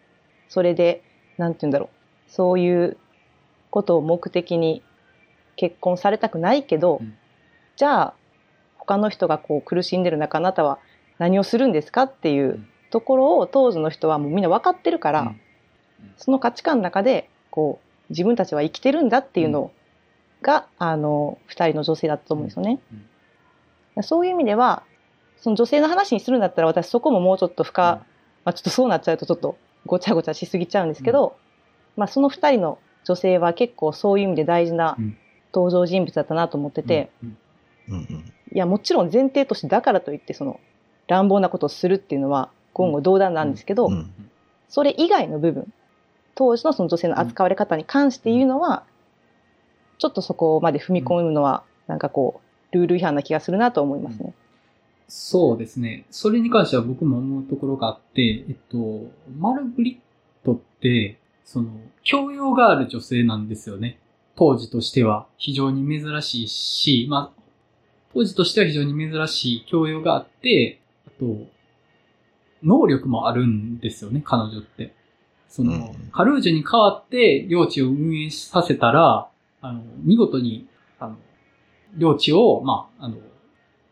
[0.47, 1.03] それで、
[1.37, 2.97] なんて言うんだろう、そういう
[3.71, 4.81] ことを目的に
[5.55, 7.17] 結婚されたくないけど、うん。
[7.75, 8.13] じゃあ、
[8.77, 10.79] 他の人がこう苦しんでる中、あなたは
[11.17, 12.67] 何をするんですかっていううん。
[12.91, 15.41] ところを当時の人はもうみんな分かってるから、うん
[16.17, 19.71] その価値観の中で、こう、自分たちは生きてるんだっていうの
[20.41, 22.79] が、あの、二人の女性だったと思うんですよね。
[24.01, 24.83] そういう意味では、
[25.37, 27.97] その女性の話にするんだったら、私そこももうちょっと深、うん。
[28.45, 31.35] まあちょっとそうなっちゃうとちょっとごちゃごちゃしすぎちゃうんですけど、
[31.97, 35.17] まあその二人の女性は結構そういう意味で大事なうん。
[35.51, 37.37] 登場人物だったなと思ってて、うん。
[37.89, 37.95] うん。
[37.95, 40.59] うんいや、もちろん前提としてだからといって、その
[41.07, 44.11] 乱暴なことをするっていうのは言語道断なんですけど、うん。
[44.69, 45.71] それ以外の部分、
[46.35, 48.83] 当時のその女性の扱われ方に関して言うのは、
[49.99, 54.33] ちょっとそこまで踏み込むのは、なんかこう、ルール違反な気がするなと思いますね。
[55.07, 56.05] そうですね。
[56.09, 61.69] それに関しては僕も思うところがあって、えっと、マルグリットって、その、
[62.03, 63.99] 教養がある女性なんですよね。
[64.35, 67.41] 当時としては非常に珍しいし、まあ、
[68.13, 71.25] 当時としては非常に珍しい教養があって、あと、
[72.63, 74.93] 能力もあるんですよね、彼女って。
[75.47, 79.28] その、うんカルージュに代わって領地を運営させたら、
[79.61, 80.67] あの、見事に、
[80.99, 81.17] あの、
[81.97, 83.17] 領地を、まあ、あの、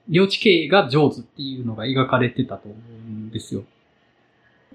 [0.09, 3.63] 領地経営が上手っていうのが描かれてたと思うんですよ。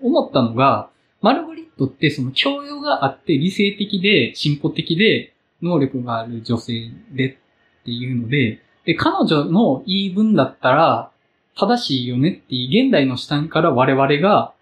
[0.03, 7.37] 思ったのが、マルグリットってその教養があって理性的で進歩的で能力がある女性でっ
[7.85, 11.11] ていうので、で、彼女の言い分だったら
[11.57, 14.53] 正しいよねっていう現代の視点から我々が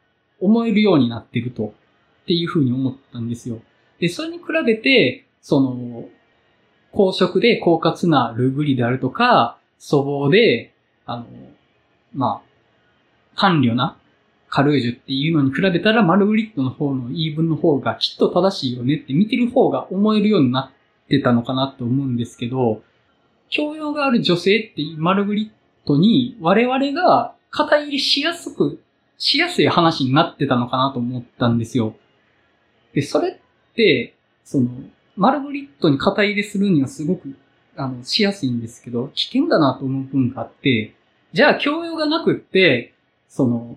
[0.40, 1.72] 思えるようになってると
[2.22, 3.60] っていうふうに思ったんですよ。
[3.98, 6.08] で、それに比べて、その、
[6.92, 10.72] 公職で狡猾なルーグリであるとか、粗暴で、
[11.06, 11.26] あの、
[12.14, 12.50] まあ、
[13.36, 13.96] 伴侶な
[14.48, 20.72] カルージュっていうのに比べたら、マルグリットの方の言い分の方がきっと正しいよねって見てる方が思えるようにな
[21.04, 22.82] ってたのかなと思うんですけど、
[23.48, 28.82] 教養がある女性ってマルグリットに我々が肩入れしやすく、
[29.18, 31.94] しやすい話になってたのかなと思ったんですよ。
[32.92, 34.68] で、それって、その、
[35.20, 37.36] マルグリットに肩入れするにはすごく、
[37.76, 40.94] あの、しやすいんですけど、危険だなと思う部分があって、
[41.34, 42.94] じゃあ教養がなくって、
[43.28, 43.76] その、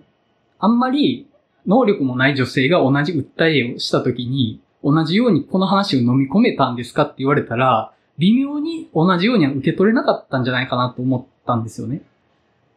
[0.58, 1.27] あんまり
[1.67, 12.03] 能力もない女性が同じ訴えをしたときに、同じようにこの話を飲み込めたんですかって言われたら、微妙に同じようには受け取れなかったんじゃないかなと思ったんですよね。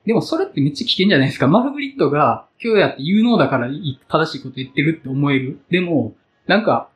[0.06, 1.46] でもそれってめっちゃ危険じゃないですか。
[1.46, 5.60] マルグリットが今日やって有能だから正しいこと言ってるって思える。
[5.70, 6.14] でも、
[6.48, 6.88] なんか、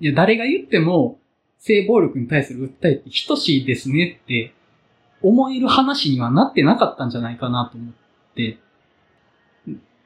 [0.00, 1.18] いや、誰が言っても
[1.58, 4.52] 性暴力に対する訴えって等しいですねって
[5.22, 7.94] 思える話にはなってなかったんじゃないかなと思っ
[8.34, 8.58] て。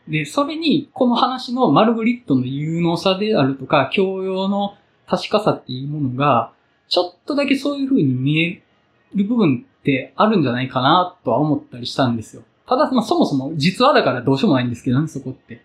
[0.07, 4.75] で、それに、この話のマルグリットの有能さであるとか、教養の
[5.07, 6.53] 確かさっていうものが、
[6.89, 8.63] ちょっとだけそういう風に見え
[9.15, 12.43] る部分ってあるんじゃないかなとは思ったりしたんですよ。
[12.67, 15.63] ただ、まあそもそも実話だからどうしようもないんですけどね、そこって。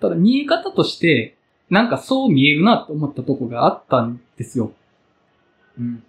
[0.00, 1.36] ただ見え方として、
[1.70, 4.72] なんかそう見えるなと思ったとこがあったんですよ。
[5.78, 6.02] うん。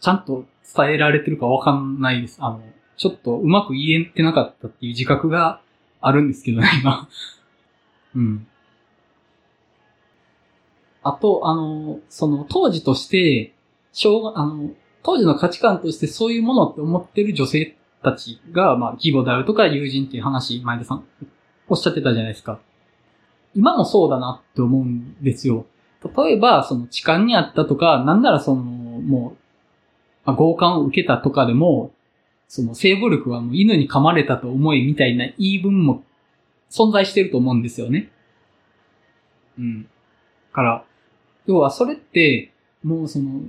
[0.00, 0.44] ちゃんと
[0.76, 2.38] 伝えられてるかわかんないです。
[2.40, 2.62] あの、
[2.96, 5.60] ちょっとうまく言えてなかったっていう自覚が
[6.00, 7.08] あるんですけどね、今。
[8.14, 8.46] うん。
[11.02, 13.54] あと、あの、その当時として、
[13.92, 14.70] 小学、あの、
[15.02, 21.04] 当時の価値観としてそういうものって思ってる女性たちが、まあ、義母であるとか友人っていう話、前田さん、
[21.68, 22.60] おっしゃってたじゃないですか。
[23.54, 25.66] 今もそうだなって思うんですよ。
[26.16, 29.36] 例えば、その痴漢にあったとか、なんならその、もう、
[30.24, 31.92] まあ、強姦を受けたとかでも、
[32.48, 36.02] その性暴力はもう犬に噛まれたと思いみたいな言い分も
[36.68, 38.10] 存在してると思うんですよね。
[39.56, 39.86] うん。
[40.52, 40.84] から、
[41.46, 43.42] 要はそれって、もうその、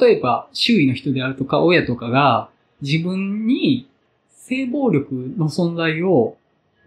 [0.00, 3.88] 例えば周囲の人であるとか親とかが自分に
[4.28, 6.37] 性暴力の存在を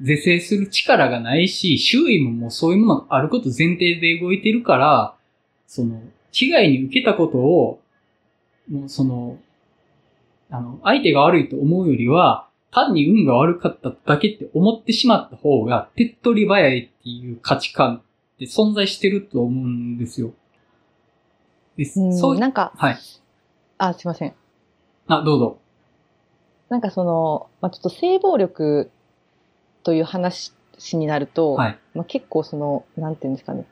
[0.04, 5.16] 是正する力がないし、周囲ももうそういうものがあること前提で動いてるから、
[5.68, 7.80] その、被害に受けたことを、
[8.70, 9.38] もうその、
[10.50, 17.98] あの、相手が悪いと思うよりは、単に運が悪かっただけって思ってしまった方が、手っ取り早いっていう価値観
[18.36, 20.34] って存在してると思うんですよ。
[21.78, 22.00] です。
[22.00, 22.98] うんそうなんか、はい。
[23.78, 24.34] あ、すいません。
[25.08, 25.58] あ、どうぞ。
[26.70, 28.90] なんかその、まあ、ちょっと性暴力
[29.84, 30.54] という話
[30.94, 31.80] になると、はい。
[31.94, 33.66] まあ、結構その、なんていうんですかね、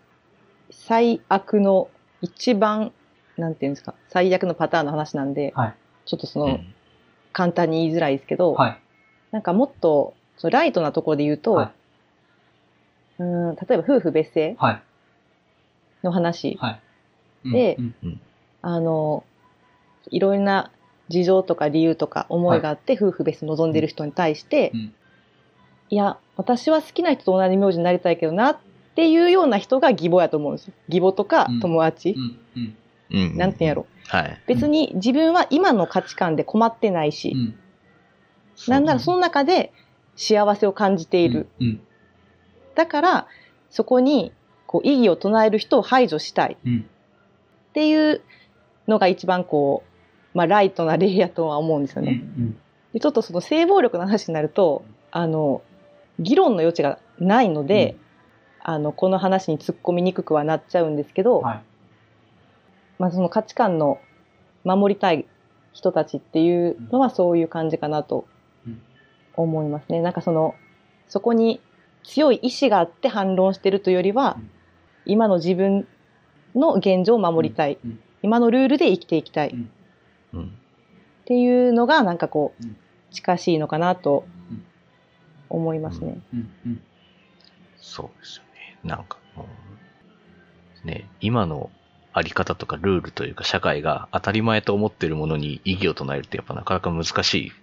[0.72, 1.90] 最悪の
[2.22, 2.92] 一番、
[3.38, 5.76] なんていうんですか、最悪のパターンの話なんで、はい。
[6.06, 6.74] ちょっとそうの、ん。
[7.32, 8.80] 簡単に言いづらいですけど、はい。
[9.32, 11.72] なんかもっと、そのライトなところで言うと、は
[13.20, 14.84] うーん例えば夫婦別姓はい。
[16.04, 16.82] の話、はい。
[17.46, 17.52] うん。
[17.52, 18.22] でうん。
[18.62, 19.24] あの、
[20.10, 20.72] いろいろな
[21.08, 24.94] 事情とか理由とか思いがあって、夫婦別姓望んでる人に対して、うん
[25.90, 28.58] いや、私は好きな人と同じ名字になりたいけどなっ
[28.96, 30.74] ていうような人が義母やと思うんですよ。
[30.88, 32.16] 義母とかうん友達。
[32.16, 32.40] うん。
[32.56, 32.78] うん。
[33.12, 33.38] うん。
[33.38, 33.88] なんていうんやろ。
[34.08, 34.42] はい。
[34.48, 37.60] 別に自分は今の価値観で困ってないし、うん。
[38.68, 39.72] なんならその中で
[40.16, 41.48] 幸せを感じている。
[41.60, 41.82] うん。
[42.76, 43.28] だから、
[43.70, 44.32] そこに
[44.68, 46.86] こう意義を唱える人を排除したいうん。
[47.70, 48.22] っていう
[48.88, 49.84] のが一番こ
[50.34, 52.08] う、まあライトな例やとは思うんですようん。
[52.08, 52.18] うね。
[52.18, 52.58] ん。
[52.94, 55.62] でちょっとその性暴力の話になると、あの、
[56.20, 57.96] 議論の余地がないので、
[58.62, 61.62] あの、この話に突っ込みにくくはなっちゃうんですけど、はい。
[63.00, 64.00] まあその価値観の
[64.66, 65.26] 守りたい
[65.72, 68.28] 人たちっていうのはそういう感じかなと
[68.68, 68.82] うん
[69.36, 70.02] 思いますね。
[70.02, 70.56] なんかその、
[71.08, 71.62] そこに
[72.04, 74.50] 強い意志があって反論してるというよりは、うん
[75.06, 75.88] 今の自分
[76.54, 77.80] の現状を守りたい。
[77.84, 79.70] うん今のルールで生きていきたいっうん
[80.34, 80.58] うん。
[81.24, 82.76] ていうのがなんかこううん、
[83.12, 84.39] 近しいのかなとうん
[85.50, 86.18] 思いますね。
[86.34, 86.50] うん。
[86.66, 86.82] うん。
[87.78, 88.78] そうですよね。
[88.84, 89.48] なんかも
[90.84, 91.70] う、ね、今の
[92.14, 97.54] あり方とかルールというか社会が当たり前と思ってるものに意義を唱えるってやっぱなかなか難しいで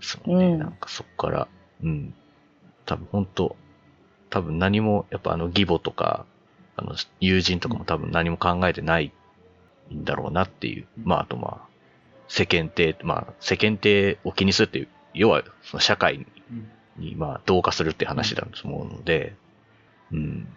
[0.00, 0.46] すもんね。
[0.46, 1.48] うんなんかそこから、
[1.82, 2.14] うん。
[2.86, 3.56] 多分本当
[4.30, 6.26] 多分何も、やっぱあの義母とか、
[6.76, 9.12] あの友人とかも多分何も考えてない
[9.92, 10.86] んだろうなっていう。
[10.98, 11.68] うんまああとまあ、
[12.28, 16.26] 世間体、まあ世間体を気にするっていう、要はその社会うん。
[16.98, 19.34] に、まあ、同化するって話だと思うので、
[20.12, 20.48] うん。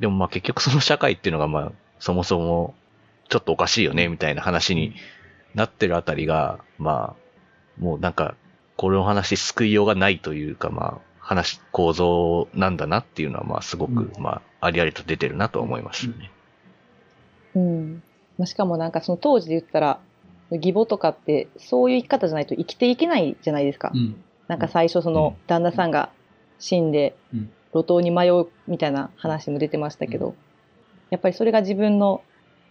[0.00, 2.74] でもまあ結局その社会っていうのがまあ、そもそも
[3.28, 4.94] ちょっとおかしいよね、みたいな話に
[5.54, 8.34] なってるあたりが、まあ、もうなんか、
[8.76, 16.30] これの話救いようがないというか、まあ、話、構造なんだなっていうのは、まあ、すごく、うんまあ、ありありと出てるなとは思いますよね。
[17.54, 18.02] うん。
[18.38, 20.00] まあしかもなんかその当時で言ったら、
[20.50, 23.90] 義母とかってそういう生き方じゃないと生きていけないじゃないですか。
[23.94, 24.22] うん。
[24.48, 26.10] なんか最初その旦那さんが
[26.58, 27.50] 死んでうん。
[27.74, 30.34] 路頭に迷うみたいな話も出てましたけど、
[31.10, 32.22] やっぱりそれが自分の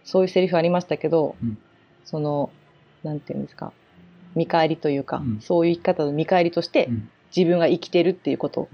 [0.04, 1.58] そういうセリフありましたけど、うん。
[2.04, 2.50] その、
[3.02, 3.72] なんていうんですか、
[4.34, 5.40] 見返りというか、うん。
[5.40, 7.10] そういう生き方の見返りとしてうん。
[7.34, 8.68] 自分が生きてるっていうこと。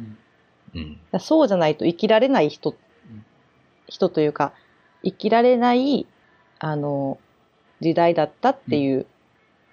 [1.21, 2.75] そうじゃないと生きられない人、ん。
[3.87, 4.53] 人というか、
[5.03, 6.07] 生きられない、
[6.59, 7.19] あの、
[7.81, 9.07] 時代だったっていう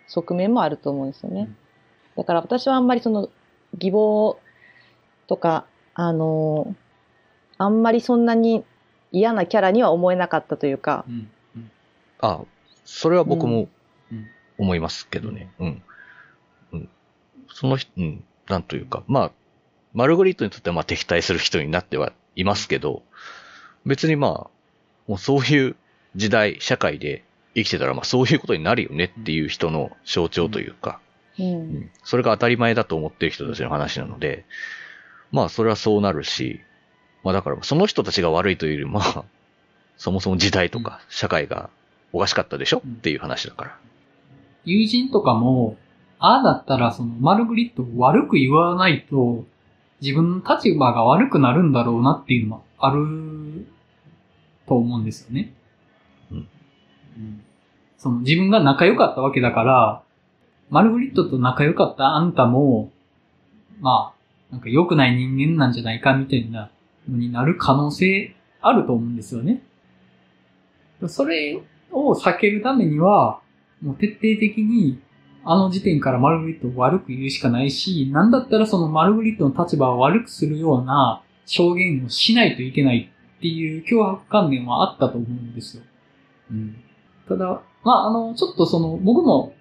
[0.08, 1.50] 側面もあると思うんですよね。
[2.16, 3.30] うんだから私はあんまりその、
[3.74, 4.38] 義母
[5.28, 6.76] とか、あの、
[7.58, 8.64] あんまりそんなに
[9.12, 11.30] 嫌なキャラには思えなかったというか、うん。
[11.56, 11.72] うん。
[12.20, 12.42] あ、
[12.86, 13.68] それは僕も
[14.12, 15.50] うん思いますけどね。
[15.60, 15.84] うん。
[16.74, 16.90] うん。
[17.54, 18.24] その人、うん。
[18.48, 19.32] なんというか、まあ、
[19.94, 23.04] マルグリットにとってはまあ敵対する人になってはいますけど、
[23.86, 24.32] 別にまあ、
[25.08, 25.76] もうそういう
[26.16, 27.24] 時代、社会で
[27.56, 31.00] 生きてたらまあそういうことになるよねっていう人の象徴というか、
[31.42, 31.46] う。
[31.46, 34.46] うんんそれが当たり前だと思ってる人たちの話なので、
[35.32, 36.62] まあそれはそうなるし、
[37.24, 39.24] まあだからその人たちが悪いというより、まあ、
[39.98, 41.70] そもそも時代とか社会が
[42.14, 42.82] おかしかったでしょ？
[42.86, 43.78] うんっていう話だから。
[44.66, 45.78] 友人とかも、
[46.20, 49.46] ああだったらそのマルグリットを悪く言わないと、
[50.02, 53.68] 自分の立場が悪くなるんだろうなっていうのもある
[54.68, 55.54] と思うんですよね。
[56.32, 57.42] うんうん
[57.98, 60.02] その自分が仲良かったわけだから、
[60.72, 62.92] マルグリットと仲良かったあんたも、
[63.82, 64.14] ま
[64.50, 66.72] あ、なんか良くない人間なんじゃないかみたいな
[67.10, 69.62] のになる可能性あると思うんですよね。
[71.08, 73.42] それを避けるためには、
[73.82, 75.00] もう徹底的に、
[75.44, 85.84] あの時点からマルグリットを悪く言うしかないし、なんだったらそのマルグリットの立場を悪くするような証言をしないといけないっていう脅迫観念はあったと思うんですよ。
[86.52, 86.76] うん。
[87.28, 89.54] ただ、まあ、あの、ちょっとその、僕も、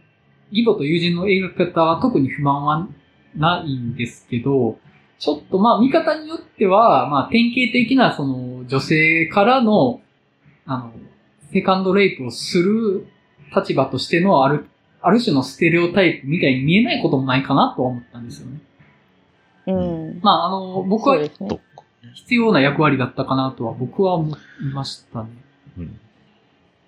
[0.51, 2.89] 義母と友人の描き方は特に不満は
[3.37, 4.79] ないんですけど、
[5.19, 10.01] ちょっとまあ見方によっては、まあ典型的なその女性からの、
[10.67, 10.93] あの、
[11.53, 13.07] セカンドレイプをする
[13.55, 14.67] 立場としてのある
[15.03, 18.61] ある種のステレオタイプみたいに見えないこともないかなとは思ったんですよね。
[19.67, 20.21] うん。
[20.23, 21.61] まあ、あの、僕はそうですねと。
[22.15, 25.31] 必要な役割だったかなとは僕は思いましたね。
[25.79, 26.01] うん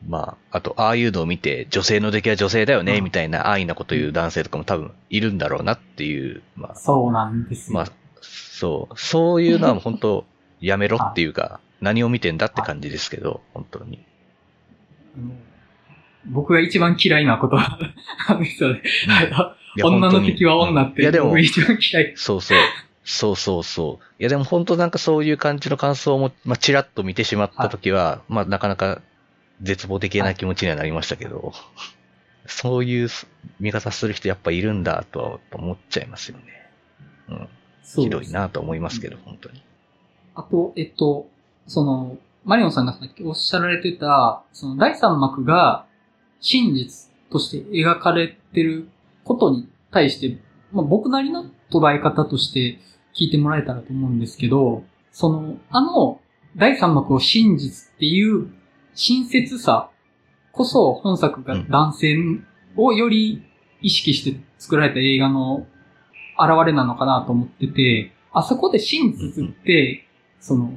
[0.09, 7.75] まあ、あと、ああいうのを見て、女性の出来は女性だよね、うんみたいな安易なこと言う男性とかも多分いるんだろうなっていう、まあ、そうなんですよ。
[7.75, 7.87] まあ、
[8.21, 10.25] そう、そういうのは本当、
[10.61, 14.05] やめろっていうか、 何を見てんだって感じですけど、本当に。
[16.27, 17.79] 僕が一番嫌いなことは、
[18.29, 18.83] なんですよね。
[19.83, 22.13] 女の敵は女って、いやでも僕、一番嫌い。
[22.17, 22.59] そうそう。
[23.05, 24.05] そうそうそう。
[24.21, 29.01] いやでも本当なんかそういう感じの感想も、まあ、ちらっと見てしまったときは、まあ、なかなか
[29.63, 31.53] 絶望的な気持ちにはなりましたけど、
[32.47, 33.09] そういう
[33.61, 36.45] 見方する人やっぱいるんだとは思っちゃいますよね。
[37.29, 37.49] うん。
[37.85, 39.63] ひどいなと思いますけど、本当に。
[40.35, 41.29] あと、えっと、
[41.67, 45.87] その、マリオンさんがさっきおっしゃられてた、その第三幕が
[46.41, 48.89] 真実として描かれてる
[49.25, 50.39] ことに対して、
[50.73, 52.79] まあ、僕なりの捉え方として
[53.15, 54.83] 聞いてもらえたらと思うんですけど、
[55.13, 56.21] その、あの、
[56.57, 58.51] 第三幕を真実っていう
[58.95, 59.91] 親切さ
[60.53, 62.17] こそ本作が男性
[62.77, 63.43] をより
[63.81, 65.67] 意識して作られた映画の
[66.39, 70.07] 現れなのかなと思ってて、あそこで真実って、
[70.41, 70.71] その、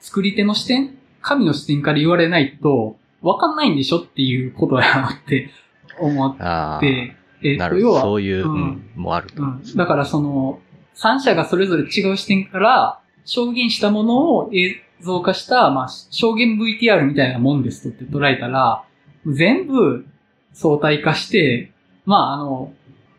[0.00, 5.50] 作り手の視点神の視点から言われないと、わかんないんでしょっていうことだなって
[6.00, 6.80] 思っ。
[6.80, 7.78] て、えっと。
[7.78, 9.62] 要は、そういう、ううんん、もあるとうん。
[9.76, 10.60] だからその、
[10.94, 18.84] 三者がそれぞれ違う視点から証言したものを映像化した、まあ、証言 VTR みたいなもんですとって捉えたら、
[19.26, 20.06] 全部
[20.52, 21.72] 相対化して、
[22.06, 22.72] まああの、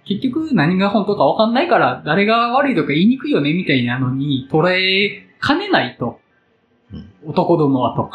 [0.05, 6.19] 結局何が本当かわかんないから誰が悪いとか言いにくいよねみたいなのに捉えかねないと。
[6.91, 8.09] うん男どもはと。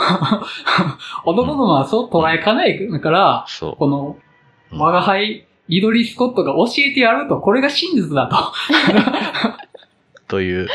[1.24, 3.46] 男どもはそう捉えかないから。
[3.78, 4.26] この、うん
[4.78, 8.36] 我が輩、リドリー・スコットが教えてやると、これが真実だと。
[10.26, 10.68] という、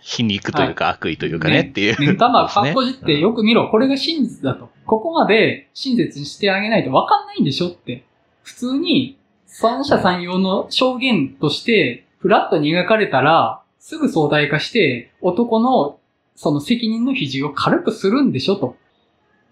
[0.00, 1.96] 皮肉というか悪意というかね、っていう。
[1.98, 4.70] 目ん玉そうですねかっこじってよく見ろ、これが真実だと。
[4.86, 8.04] ここまで真実にしてあげないとわかんないんでしょって。
[8.42, 15.98] 普通に、三者三様の証言として、フラットに描かれたら、すぐ相対化して、男の、
[16.36, 18.76] その責任の比重を軽くするんでしょと。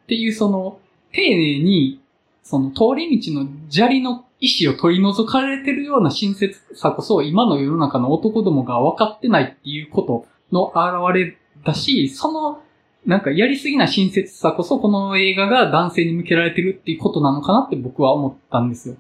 [0.05, 0.79] っていう、その、
[1.13, 2.01] 丁寧に、
[2.43, 12.63] その通り道の砂利の意思を取り除かれてるような親切さこそ、今の世の中の男どもが分かってないっていうことの現れだし、その、
[13.07, 18.97] なんかやりすぎな親切さこそ、この映画が男性に向けられてるっていうことなのかなって僕は思ったんですよ。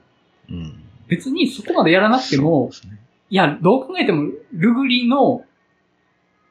[0.51, 0.82] うん。
[1.09, 5.45] 別にそこまでやらなくても、ねいや、どう考えても、ルグリの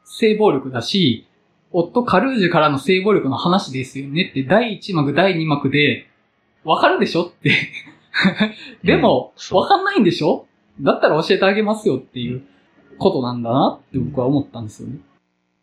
[0.03, 1.25] 性暴力だし、
[1.71, 6.07] 夫カルージュからの性暴力の話ですよねって、第1幕、第2幕で、
[6.63, 7.51] わかるでしょって。
[8.83, 10.47] でもわかんないんでしょ？
[10.81, 12.43] だったら教えてあげますよっていう
[12.97, 14.99] ことなんだなって僕は思ったんですよね。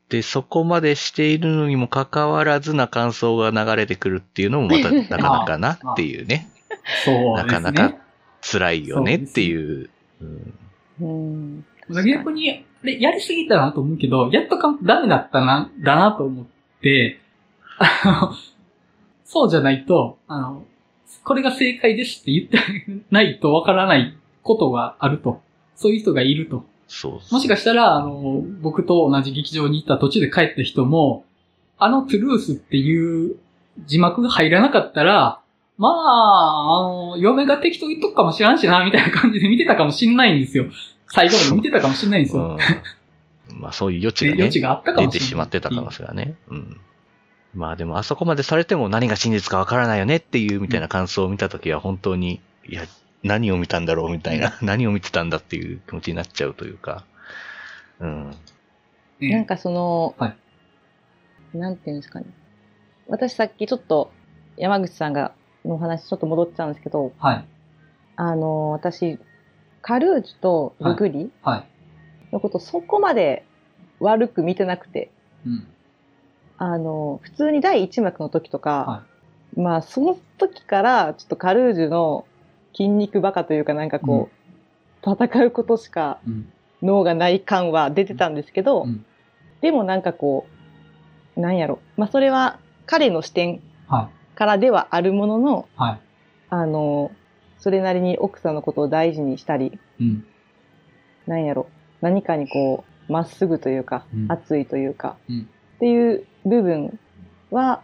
[0.09, 6.49] で、そこまでしているのにもかかわらずな感想が流れてくるっていうのもまたなかなかなっていうね。
[7.05, 7.33] そうね。
[7.35, 7.95] なかなか
[8.43, 9.89] 辛いよねっていう。
[10.21, 10.59] うん
[11.01, 11.65] うん。
[12.05, 16.45] 逆に、あれ、やりすぎたなと思うけど、やっとかダメだったな、だなと思っ
[16.81, 17.19] て、
[17.79, 18.35] あの、
[19.25, 20.65] そうじゃないと、あの、
[21.25, 22.59] これが正解ですって言って
[23.11, 25.41] ないとわからないことがあると。
[25.77, 26.65] そういう人がいると。
[26.89, 27.35] そう。
[27.35, 31.25] もしかしたら、あの、僕と同じ劇場に行った途中で帰った人も、
[31.79, 33.37] あのトゥルースっていう
[33.87, 35.41] 字幕が入らなかったら、
[35.79, 40.67] まあ、あの、嫁が適当言っとくかもしらんしな、みたいな感じで見てたかもしんないんですよ。
[41.09, 42.59] 最後まで見てたかもしんないんですよ。
[43.51, 45.21] うん、まあそういう余地でがね 余地があったか出もしれない。
[45.21, 46.35] てしまってた可能性がね。
[46.49, 46.81] うん。
[47.55, 52.85] まあでもあそこまでされても何が真実かわからないよねっていうみたいな感想を見たときは本当に、いや、
[53.23, 57.05] 何を見たんだろうみたいな、何を見てたんだっていう気持ちになっちゃうというか。
[58.01, 58.31] うん。
[59.21, 60.37] ねなんかその、はい
[61.55, 62.27] なんていうんですかね。
[63.09, 64.11] 私さっきちょっと
[64.57, 65.33] 山口さんが
[65.65, 67.45] のお話ちょっと戻っちゃうんですけど、はい。
[68.17, 69.19] あの、私、
[69.81, 71.65] カルージュとルグリはい。
[72.33, 73.45] のことそこまで
[74.01, 75.11] 悪く見てなくて、
[75.47, 75.67] うん。
[76.65, 79.03] あの、普通に第一幕の時とか、は
[79.57, 82.25] まあその時からちょっとカルージュの
[82.73, 84.31] 筋肉バカというかなんかこ
[85.05, 86.53] う、戦うことしかうん。
[86.81, 89.05] 脳がない感は出てたんですけど、うん
[89.61, 90.47] でもなんかこ
[91.37, 91.79] う、なんやろ。
[91.97, 95.81] まあそれは彼の視点はからではあるものの、い。
[95.81, 96.01] はい。
[96.49, 97.11] あの、
[97.59, 100.25] それなりに奥さんのことを大事にしたり、うん。
[101.27, 101.67] なんやろ。
[102.01, 106.99] 何かにこう、まっすぐというか、うん熱いというか、うんっていう部分
[107.51, 107.83] は、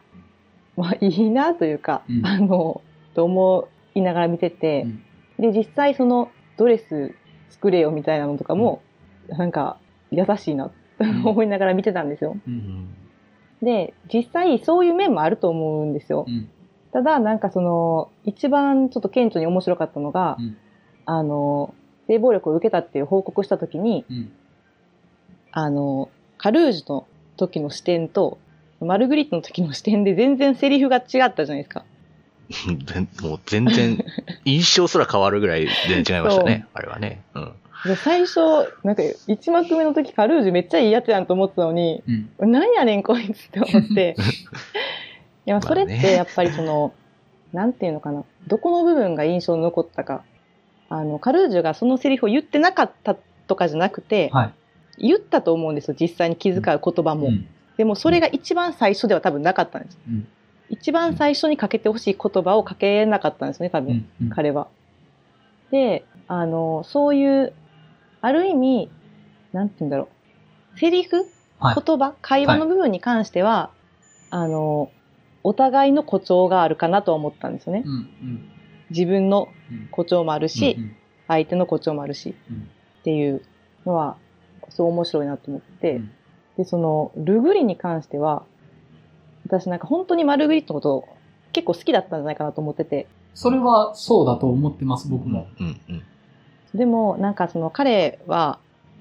[0.77, 2.83] まあいいなというか、うんあの、
[3.15, 5.03] と思いながら見てて、うん
[5.39, 7.15] で、実際そのドレス
[7.51, 8.83] 作れよみたいなのとかも、
[9.29, 9.79] なんか
[10.11, 10.75] 優しいなと
[11.25, 12.37] 思いながら見てたんですよ。
[12.47, 12.51] う。
[12.51, 12.89] うんん。
[13.63, 16.25] で、実際そういう面もあると思うんですよ。
[16.27, 16.49] うん。
[16.93, 20.57] ただ、なんかその、一番ちょっと顕著に面白かったのが、うん
[21.11, 21.75] あの、
[22.07, 24.33] 性暴力を受けたっていう報告した時に、うん。
[25.53, 27.07] あの、カルージュの
[27.39, 28.39] 時の視点と、
[28.81, 31.85] マルグリットの時の視点で全然セリフが違ったじゃないですか。
[32.85, 34.05] 全 もう全然、
[34.45, 36.67] 印象すら変わるぐらい全然違いましたね。
[36.73, 37.23] あれはね。
[37.35, 37.53] うん。
[37.85, 38.41] で最初、
[38.83, 42.03] なんか1幕目の時カルージュめっちゃいいやつやんと思ってたのに、
[42.41, 42.51] うん。
[42.51, 44.17] なんやねんこいつって思って。
[45.47, 46.93] いや、それってやっぱりその、
[47.53, 48.25] なんていうのかな。
[48.47, 50.23] どこの部分が印象に残ったか。
[50.89, 53.17] あの、カルージュがそのセリフを言ってなかった
[53.47, 54.53] とかじゃなくて、は
[54.99, 55.07] い。
[55.09, 55.97] 言ったと思うんですよ。
[55.99, 57.29] 実際に気遣う言葉も。
[57.29, 57.47] うん。
[57.79, 59.99] でもそれが一番最初では多分なかったんです。
[60.07, 60.29] うん。
[60.69, 64.07] 一番最初にかけてほしい言葉をかけなかったんですね、多分。
[64.21, 64.27] うん。
[64.27, 64.31] うん。
[64.31, 64.69] 彼は。
[65.71, 67.55] で、あの、そういう、
[68.21, 68.91] ある意味、
[69.53, 70.09] なんて言うんだろ
[70.75, 70.79] う。
[70.79, 71.25] セリフ？
[71.59, 71.83] はい。
[71.83, 73.71] 言葉、会話の部分に関しては、
[74.29, 74.91] あの、
[75.43, 77.85] お互いの誇張があるかなとは思ったんですよね。
[77.87, 77.93] うん。
[77.93, 78.51] うん。
[78.91, 79.89] 自分のうん。
[79.91, 80.95] 誇張もあるし、うん
[81.29, 83.43] 相手の誇張もあるし、うんっていう
[83.85, 84.17] のは、
[84.71, 86.11] そう面白いなと思って、うん
[86.59, 88.45] で、その、ルグリに関しては、
[89.47, 91.09] 私なんか本当にマルグリットのこと
[91.53, 95.47] 結構好きだったんじゃないかなと思ってて、それはそうだと思ってます、僕も。
[95.61, 95.81] うん。
[95.89, 96.03] うん。
[96.75, 98.59] でも、なんかその彼は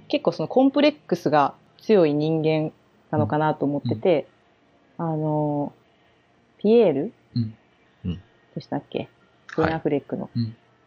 [0.08, 2.72] 結構そのコンプレックスが強い人間
[3.12, 4.28] なのかなと思ってて、
[5.00, 5.74] あの、
[6.60, 7.56] ピエール、うん
[8.06, 8.22] うん
[8.56, 9.10] でしたっけ？
[9.58, 10.30] ベンアフレックの、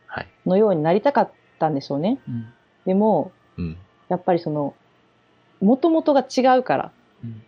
[0.07, 0.29] はい。
[0.47, 2.18] のようになりたかったんでしょうね。
[2.29, 2.47] うん。
[2.87, 3.77] でも、うん。
[4.09, 4.75] やっぱりその、
[5.61, 6.93] 元々が違うから、
[7.25, 7.43] うん。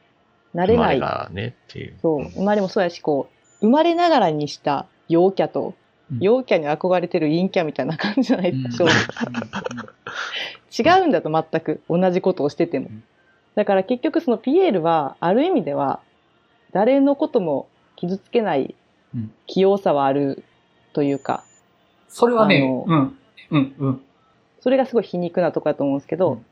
[0.55, 0.97] なれない。
[0.99, 1.95] 生まれがね、っていう。
[2.03, 3.29] そう、生まれもそうやし、こ
[3.61, 5.83] う、生まれながらにした陽キャと、うん
[6.21, 8.93] 陽キャに憧れてる陰キャみたいな感じじゃないですか、正
[10.83, 13.03] 直 違うんだと全く同じことをしててもうん。
[13.55, 16.01] だから結局そのピエールはある意味では
[16.73, 18.75] 誰のことも傷つけない
[19.15, 20.45] うん器用さはある
[20.93, 21.45] というか、
[22.09, 23.19] それはねあの、うん。
[23.51, 23.75] うん。
[23.79, 24.03] うん。
[24.61, 26.43] それがすごい皮肉なとこだと思うんですけど、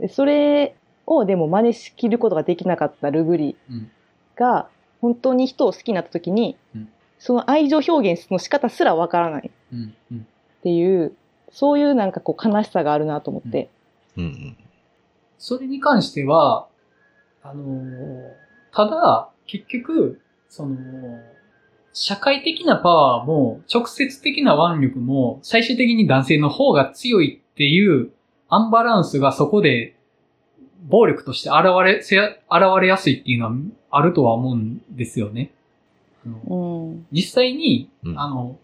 [0.00, 0.74] でそれ
[1.06, 3.90] をでも真似しきることができなかったルグリうん。
[4.36, 4.68] が
[5.00, 9.94] 本当に人を好きになった時に、うんその愛情表現の仕方すらわからないうん。
[10.12, 10.18] うん。
[10.18, 11.16] っていう、
[11.50, 13.70] そういうなんかこう悲しさがあるなと思って。
[14.18, 14.24] うん。
[14.24, 14.56] うん。
[15.38, 16.66] それに関しては、
[17.42, 18.44] あのー
[18.74, 20.76] ただ、結局、その、
[21.92, 28.10] 社会的なパワーも、直接的な腕力も、最終的に男性の方が強いっていう
[28.48, 29.94] アンバランスがそこで、
[30.84, 32.40] 暴力として現れ、せ現
[32.80, 33.52] れやすいっていうのは
[33.90, 35.52] あるとは思うんですよね。
[36.26, 37.06] あのうん。
[37.10, 38.58] 実際に、うんあの、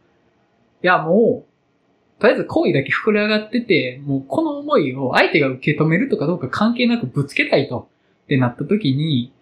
[0.83, 7.89] いやもう、とりあえず行為だけ膨れ上がってて、もうこの思いを相手が受け止めるとかどうか関係なくぶつけたいと、
[8.25, 9.33] ってなった時に、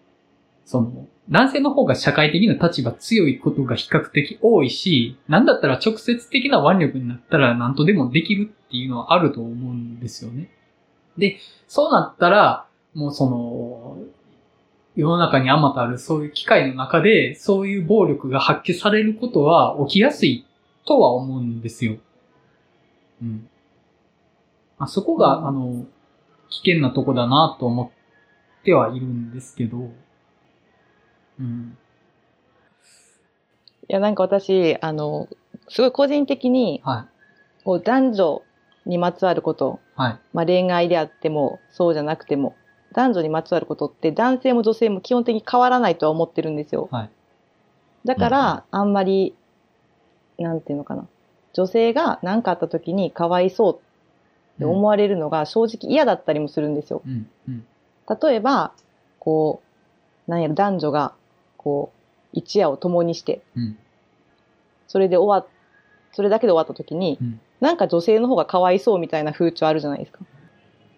[0.65, 10.49] その、男性の方が社会的な立場強いことが比較的多いし、なんだったら直接的な腕力になったら何とでもできるっていうのはあると思うんですよね。
[11.17, 13.97] で、そうなったら、もうその、
[14.95, 20.45] 世の中にあまたあるそういう機会の中で、そういう暴力が発揮されることは起きやすい
[20.85, 21.97] とは思うんですよ。
[23.21, 23.49] うん。
[24.77, 25.85] あそこが、うんあの、
[26.49, 27.93] 危険なとこだなと思
[28.61, 29.91] ってはいるんですけど、
[31.39, 31.77] うん。
[33.87, 35.27] いや、なんか私、あの、
[35.67, 37.07] すごい個人的に、は
[37.63, 38.43] こう男女
[38.85, 40.01] にまつわること、い。
[40.01, 40.19] はい。
[40.33, 42.55] まあ恋愛であっても、そうじゃなくても、
[42.93, 46.89] 男女にまつわることって男性も女性も基本的に変わらないとは思ってるんですよ。
[46.91, 47.09] はい。
[48.05, 49.35] だから、あんまり、
[50.37, 51.07] なんていうのかな。
[51.53, 57.01] 女性が何かあった時にかわいそうって思われるのが正直嫌だったりもするんですよ。
[57.05, 57.29] うん。
[57.47, 57.65] うん。
[58.21, 58.73] 例えば、
[59.19, 59.61] こ
[60.27, 61.13] う、なんやろ、男女が、
[61.57, 61.99] こう、
[62.31, 63.77] 一夜を共にして、うん。
[64.87, 65.51] それで終わっ、
[66.11, 70.19] それだけで終わった時に、うんなんか女性の方がかわいそうみたいな風潮あるじゃないですか。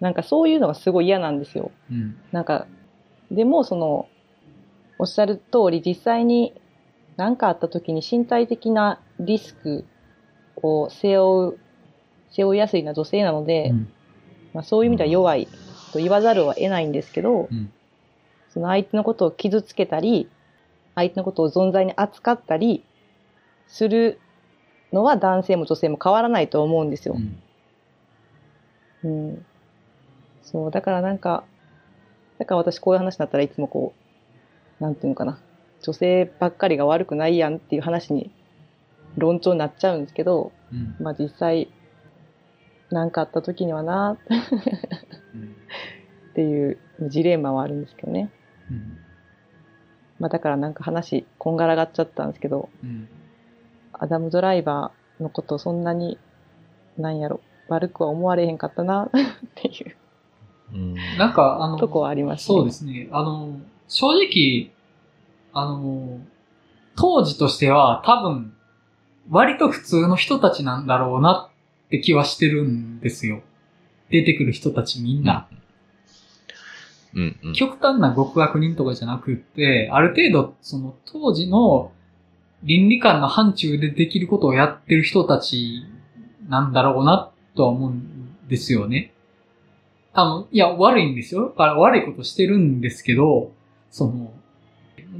[0.01, 1.71] なんかそういうのがすごい嫌なんですよ。
[1.89, 2.17] うん。
[2.31, 2.67] なんか、
[3.31, 4.07] でもその、
[4.99, 6.53] おっしゃる通り実際に
[7.17, 9.85] 何かあった時に身体的なリスク
[10.57, 11.59] を背負う、
[12.31, 13.87] 背負いやすいな女性なので、うん。
[14.53, 15.47] まあ、そういう意味では弱い
[15.93, 17.71] と言わざるを得ないんですけど、うん
[18.53, 20.27] その相手のことを傷つけたり、
[20.95, 22.83] 相手のことを存在に扱ったり
[23.67, 24.19] する
[24.91, 27.15] のは男性も女性も変わらないと思うんですよ
[29.03, 29.07] う。
[29.07, 29.29] ん。
[29.29, 29.45] うん。
[30.43, 31.43] そう、だからなんか、
[32.39, 33.93] だから私こういう話になったらいつもこ
[34.79, 35.39] う、なんていうのかな、
[35.81, 38.31] 女性ばっかりが悪くないやんっていう話に
[39.17, 40.95] 論調になっちゃうんですけど、うん。
[40.99, 41.69] まあ実際
[42.89, 44.17] なんかあった時にはな、
[45.33, 45.55] うん
[46.31, 48.31] っていうジレンマはあるんですけどね。
[48.69, 48.97] うん
[50.19, 53.09] まあだからなんか話、こんがらがっちゃったんですけど、うん
[53.93, 56.17] アダムドライバーのことそんなに、
[56.97, 59.09] なんやろ、悪くは思われへんかったな、っ
[59.55, 59.95] ていう
[60.73, 63.07] うんなんか、あの、とこはありますそうですね。
[63.11, 64.71] あの、正直、
[65.53, 66.19] あの、
[66.95, 68.53] 当時としては多分、
[69.29, 71.49] 割と普通の人たちなんだろうな
[71.87, 73.41] って気はしてるんですよ。
[74.09, 75.47] 出てくる人たちみんな。
[77.13, 77.53] うんうん。
[77.53, 81.91] 極端な極悪人とかじゃなくって、ある程度、その当時の
[82.63, 85.83] 倫理観の範疇でできることをやってる人たち
[86.47, 89.13] なんだろうなとは思うんですよね。
[90.13, 91.53] あの、いや、悪いんですよ。
[91.57, 93.51] あ悪いことしてるんですけど、
[93.89, 94.33] その、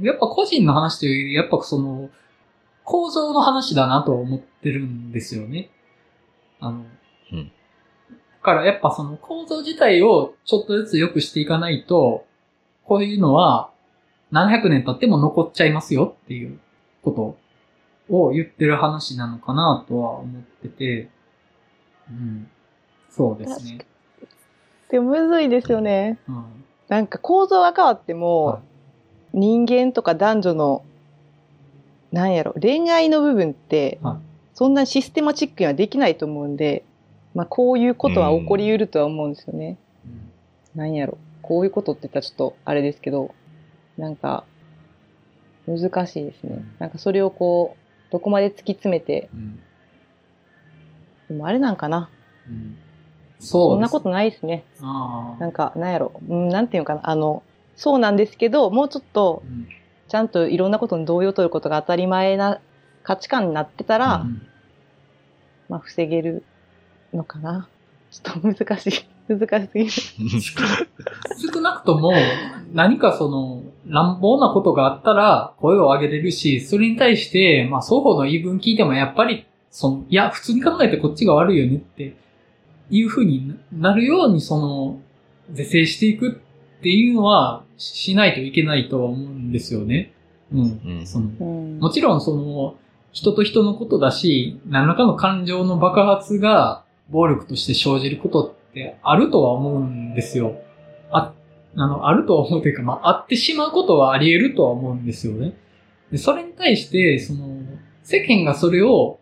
[0.00, 2.10] やっぱ個人の話というより、やっぱその、
[2.84, 5.70] 構造の話だなとは思ってるんですよね。
[6.60, 6.84] あの、
[7.32, 7.52] うん
[8.42, 12.26] だからやっぱその構造自体をちょっとずつ良くしていかないと、
[12.84, 13.70] こういうのは
[14.32, 16.58] 700年経っても残っちゃいますよっていう
[17.04, 17.36] こ
[18.08, 21.08] とを言ってる話なのかなとは思ってて、
[22.10, 22.50] うん。
[23.10, 23.86] そうですね。
[24.92, 26.20] でもむずいですよね。
[26.28, 26.44] うん。
[26.86, 28.62] なんか構造が変わっても、はい
[29.32, 30.84] 人間とか男女の、
[32.10, 34.16] なんやろ、恋愛の部分ってはい、
[34.54, 36.84] そんなシステマチックにはできないと思うんで、
[37.34, 39.78] まあこういうことは起こり得るとは思うんですよね。
[40.74, 43.34] なんやろ、こういうことって言ったらちょっとあれですけど、
[43.96, 44.44] なんか、
[45.66, 46.62] 難しいですね。
[46.78, 49.60] なんかそれをこう、どこまで突き詰めて、うん。
[51.28, 52.10] でもあれなんかな。
[52.48, 52.76] うん。
[53.42, 53.92] そそうんです。
[53.92, 54.64] なことないですね。
[54.80, 57.00] なんか、なんやろ、うん、なんていうのかな。
[57.10, 57.42] あの、
[57.76, 59.68] そうなんですけど、もうちょっとう、ん
[60.12, 62.60] ちゃんといろんなことに同意を取ることが当たり前な
[63.02, 64.46] 価値観になってたら、うん
[65.70, 66.44] まあ、防げる
[67.14, 67.66] のかな。
[68.10, 69.06] ちょっと難しい。
[69.32, 69.90] 難しすぎる。
[71.54, 72.12] 少なくとも、
[72.74, 82.14] 何かその、乱暴なことがあったら声を上げれるし、それに対して、まあ、双方の言い分聞いてもやっぱり、その、いや、普通に考えてこっちが悪いよねって
[82.92, 85.00] いうふうになるように、その、
[85.50, 86.40] 是正していく
[86.78, 90.12] っていうのはししないといけないとは思うんですよね。
[90.52, 90.80] うん。
[90.84, 92.76] うんその、うんもちろんその、
[93.12, 100.60] 人と人のことだし、何らかの感情の爆発が暴力として生じることってあるとは思うんですよ。
[101.10, 101.32] あ、
[101.76, 105.54] あの、あるとは思うというか、まあ、あってしまうことはあり得るとは思うんですよね。
[106.10, 107.58] で、それに対して、その、
[108.02, 109.18] 世間がそれを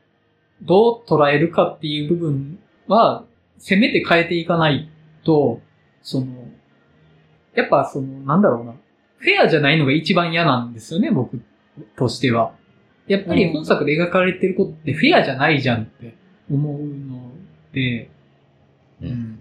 [0.63, 3.25] どう捉えるかっていう部分は、
[3.61, 4.91] せめて変えていかない
[5.25, 5.61] と、
[6.03, 6.27] その、
[7.55, 8.73] やっぱその、なんだろうな。
[9.19, 11.41] フェアじゃないのが一番嫌なんですよね、僕
[11.95, 12.53] としては。
[13.07, 16.15] やっぱり本作で描かれてることってフェアじゃないじゃんって
[16.51, 17.31] 思うの
[17.73, 18.11] で、
[19.03, 19.39] ううんん。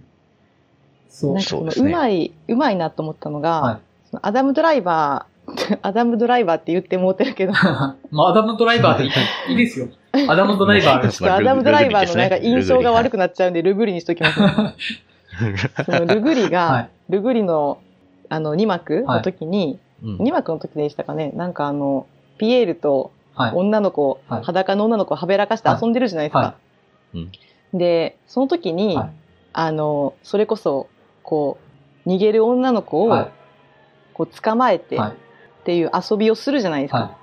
[1.07, 7.53] そうなんかそうですねうまい、うまいなと思ったのが、はいそのアダムドライバー、 アダムドライバーって言ってもうてるけど、
[8.11, 9.87] まあ、アダムドライバーって言ったらいいですよ。
[10.27, 11.23] アダムドライバーです。
[11.23, 14.39] まあアダムドライバーのなんか印象が悪くなっちゃうんで、ルグリにしときます。
[15.85, 17.79] そのルグリが、はいルグリの
[18.29, 22.07] あの2幕の時に、うん2幕の時でしたかね、なんかあの、
[22.37, 23.51] ピエールとはい。
[23.55, 26.39] 女の子、はい裸の女の子をはべらかして遊んでるじゃないですか。
[26.39, 26.55] は
[27.73, 29.09] で、その時に、はい
[29.53, 30.87] あの、それこそ、
[31.23, 31.57] こ
[32.05, 33.29] う、逃げる女の子を、は
[34.13, 34.79] こう捕まえい。
[34.79, 35.13] てっはい。
[35.65, 36.97] ていう遊びをするじゃないですか。
[36.97, 37.17] は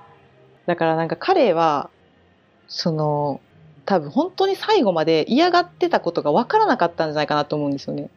[0.65, 1.89] だからなんか彼は、
[2.67, 3.41] その、
[3.85, 8.09] 多分本当に最後まで嫌がってたことが分からなかったんじゃないかなと思うんですよね。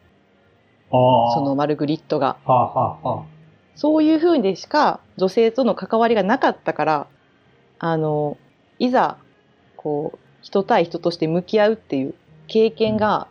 [0.89, 2.37] そのマルグリットが。
[2.45, 3.25] はあ、はあ、は
[3.75, 7.07] そういう風でしか女性との関わりがなかったから、
[7.79, 8.37] あの、
[8.79, 9.17] いざ、
[9.77, 12.15] こう、人対人として向き合うっていう
[12.47, 13.27] 経験が、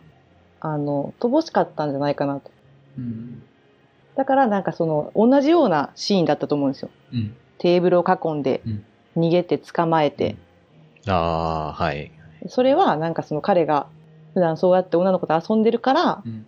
[0.59, 2.51] あの、乏しかったんじゃないかなと。
[2.97, 3.43] うん。
[4.15, 6.89] だからなんかその、同じようなシーンだったと思うんですよ。
[7.13, 7.35] うん。
[7.59, 8.83] テーブルを囲んでうん、
[9.27, 10.35] 逃げて捕まえて、
[11.07, 12.11] ああ、はい。
[12.47, 13.87] それはなんかその彼が
[14.33, 16.45] 普段そうやって女の子と遊んでるから、うん。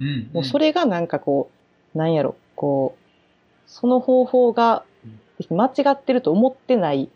[0.00, 0.30] うん。
[0.32, 1.50] もうそれがなんかこ
[1.94, 3.02] う、なんやろ、こう、
[3.66, 4.84] その方法が
[5.50, 7.08] 間違ってると思ってない、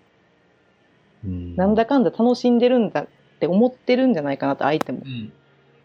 [1.24, 3.06] うんなんだかんだ楽しんでるんだっ
[3.40, 5.08] て思ってるんじゃないかなと、相手もう。
[5.08, 5.32] ん。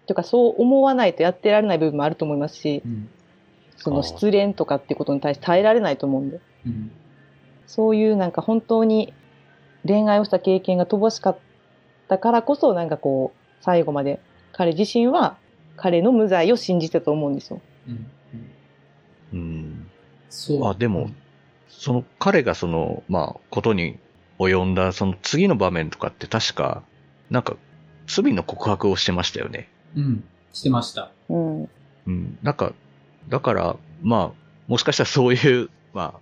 [0.07, 3.09] とかそう思わないとやってられない部分もあると思いますし、うん。
[3.77, 6.91] その失恋とかっていうことに対して耐えられないと思うんで、うん。
[7.67, 9.13] そういうなんか本当に
[9.86, 11.38] 恋愛をした経験が乏しかっ
[12.07, 14.19] たからこそ、なんかこう、最後まで
[14.51, 15.38] 彼自身は
[15.75, 17.61] 彼の無罪を信じてたと思うんですよ。
[17.88, 18.07] うん。
[19.33, 19.91] うん。
[20.29, 20.67] そう。
[20.67, 21.09] あでも
[21.67, 23.99] その彼がその、まあ、ことに
[24.39, 26.83] 及んだその次の場面とかって確か、
[27.29, 27.57] なんか、
[28.07, 29.69] 罪の告白をしてましたよね。
[29.95, 30.23] うん。
[30.53, 31.11] してました。
[31.29, 31.61] うん。
[31.63, 32.38] うん。
[32.43, 32.73] なんか、
[33.29, 36.19] だから、まあ、もしかしたらそういう、まあ、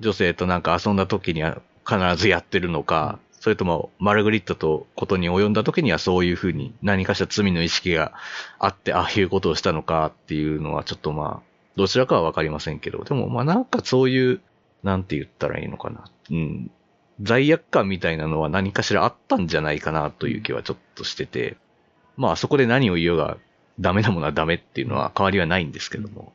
[0.00, 8.14] 女性となんか遊んだ時には必ずやってるのか、それとも、マルグリットとことに及んだ時にはそういうふうに何かしら罪の意識が
[8.58, 14.40] あって、ああいうことをしたのかっていうのはちょっとまあ、どちらかはわかりませんけど、でもまあなんかそういう、
[14.82, 16.04] なんて言ったらいいのかな。
[16.30, 16.70] うん。
[17.20, 21.56] 罪悪感みたいなのは何かしらあったんじゃないかなという気はちょっとしてて、
[22.16, 23.36] まあそこで何を言おうが
[23.78, 26.32] ダメなものはダメっていうのは変わりはないんですけども。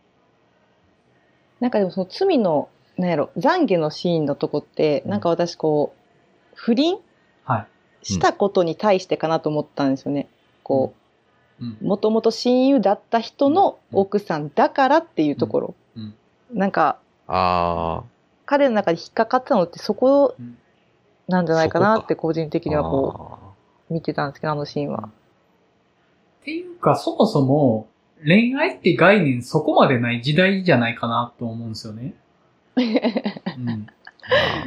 [1.59, 2.69] なんかでもその罪の、
[2.99, 6.97] なんやろ、懺悔のシーンのとこって、なんか私こう、不倫
[7.45, 7.67] はい。
[8.01, 10.27] したことに対してかなと思ったんですよね。
[10.63, 10.93] こ
[11.59, 15.75] うもともと親友だった人の奥さんだからっていうところ。
[15.95, 16.13] うん
[16.53, 16.97] なんか、
[17.27, 18.03] あ
[18.45, 20.57] 彼の中で引っかかったのってそこうん
[21.27, 22.69] なんじゃないかなって個人的あ。
[22.69, 23.53] にはこあ
[23.89, 25.09] う見てたんですけど、あのシーンは。
[26.41, 27.87] っていうか、そもそも、
[28.25, 32.13] 恋愛って概念そこまでない時代じゃないかなと思うんですよね。
[33.57, 33.87] うん。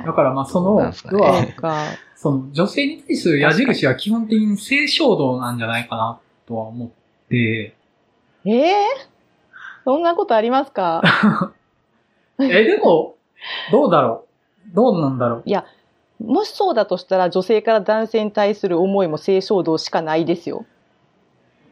[0.02, 6.88] ー だからまあその、要はその女性に対する矢印は基本的に性衝動なんじゃないかなとは思っ
[7.28, 7.74] て、
[8.44, 8.74] ええ
[9.84, 11.02] そんなことありますか？
[12.40, 13.16] え、でも、
[13.70, 14.26] どうだろ
[14.72, 14.74] う？
[14.74, 16.24] どうなんだろう？
[16.24, 20.64] もしそうだとしたら女性から男性に対する思いも性衝動しかないですよ。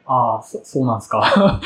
[0.07, 1.61] ああ、そそうなんですか。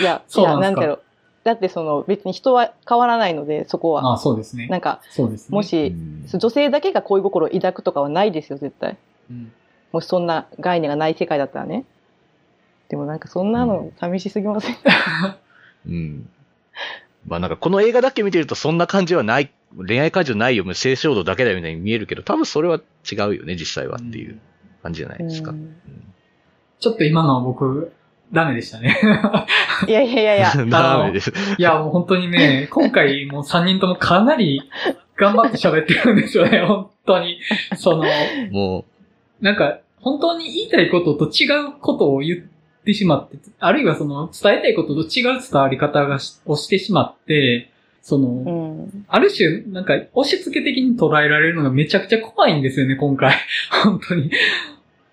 [0.00, 1.02] いや、 そうなんだろう。
[1.44, 4.02] だってその別に人は変わらないので、そこは。
[4.02, 4.78] まあそうですねな。
[4.78, 5.46] んか、そうですね。
[5.50, 8.96] うもし、ん女性だけが恋心を抱くとかはないですよ、絶対。
[9.30, 9.52] うん、
[9.92, 11.84] もしそんな概念がない世界だったらね。
[12.88, 14.76] でもなんかそんなの寂しすぎません？
[15.88, 16.28] うん。
[17.26, 22.80] まあなんかこの映画だけ見てるとそんな感じはない、恋愛感情ないよ、性衝動だけだよみたいに見えるけど、多分それは
[23.10, 24.38] 違うよね、実際はっていう
[24.82, 25.50] 感じじゃないですか。
[25.52, 25.76] ううんん
[26.80, 27.92] ちょっと今のは僕、
[28.32, 28.98] ダメでしたね。
[29.86, 30.52] いやいやいやいや。
[30.66, 31.32] ダメです。
[31.58, 34.62] いや、もう本当にね、今回もう3人ともかなり
[35.16, 37.38] 頑張って喋ってるんですよね、 本当に。
[37.76, 38.04] その、
[38.50, 38.84] も
[39.40, 47.68] なんか、本当に言いたいことと違うことを言ってしまって、あるいはその、伝えたいことと違う伝わり方がしをしてしまって、
[48.00, 49.04] その、うん。
[49.08, 53.36] ある種、なんか、押し付け的に捉えられるのがめちゃくちゃ怖いんですよね、今回。
[53.84, 54.30] 本当に。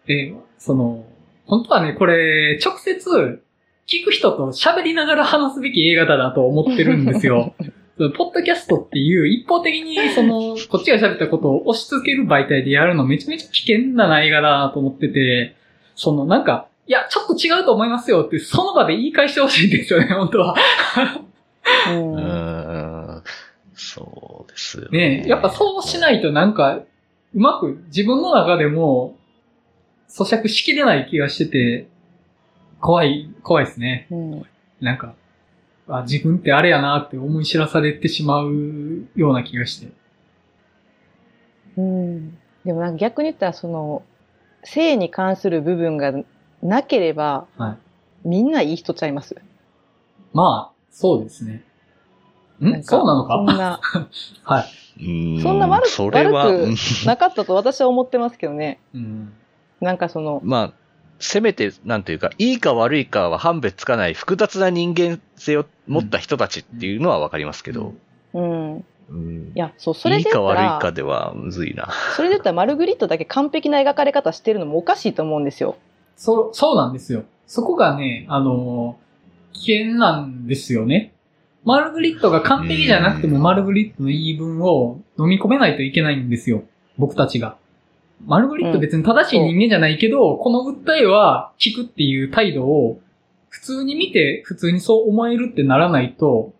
[0.07, 1.05] で、その、
[1.49, 3.43] 本当はね、これ、直接、
[3.87, 7.55] 聞く人と喋りながら話すべき映画だなと思ってるんですよ。
[8.15, 15.55] ポッドキャストっていう一方的にその、 こっちが喋ったことを押し付ける媒体でやるのめちゃめちゃ危険な映画だなと思ってて、
[15.95, 20.55] そのなんか、いや、ちょっと違うと思いますよって、その場で言い返してほしいんですよね、 本当は。
[23.17, 23.23] う、
[23.73, 26.79] そうですよねやっぱそうしないとなんか、
[27.35, 29.18] うまく自分の中でも、
[30.09, 31.87] 咀嚼しきれない気がしてて、
[32.81, 34.07] 怖い、怖いですね。
[34.11, 34.45] うん。
[34.81, 35.13] なんか、
[35.87, 39.91] あ自分ってあれやなって思い知らされてしまうような気がして。
[41.77, 42.37] うん。
[42.65, 44.03] でもなんか逆に言ったらその、
[44.63, 46.13] 性に関する部分が
[46.61, 47.77] なければ、はい
[48.25, 49.33] みんないい人ちゃいます。
[50.33, 51.63] まあ、そうですね。
[52.59, 53.35] なんんそうなのか？
[53.35, 53.79] そんな、
[54.43, 54.65] はい。
[55.05, 58.79] うんそんな悪くそれは、悪くうんなかったと私は思ってますけどね。
[58.93, 59.33] うん。
[59.81, 60.73] なんかその、まあ、
[61.19, 67.93] せめて、なんていうか、いいか悪いかは判別つかない複雑な人間性を持った人たちっていうのはわかりますけど、
[68.33, 68.85] うん。
[69.09, 71.89] うんいや、そう、それいいで言ったか悪いからではむずいな。
[72.15, 75.77] それで言ったらマルグリットだけ完璧な描かれ方してるのもおかしいと思うんですよ。
[76.15, 77.23] そう、そうなんですよ。
[77.47, 79.09] そこがね、あのー
[79.53, 81.13] 危険なんですよね。
[81.65, 86.63] マルグリットが完璧じゃなくてもうんマルグリットの言い分を飲み込めないといけないんですよ。
[86.97, 87.57] 僕たちが。
[88.25, 92.99] マルグリット別に正しい人間じゃないけど、この訴えは聞くっていう態度を
[93.49, 96.53] 普通に見て普通にそう思えるってならないと、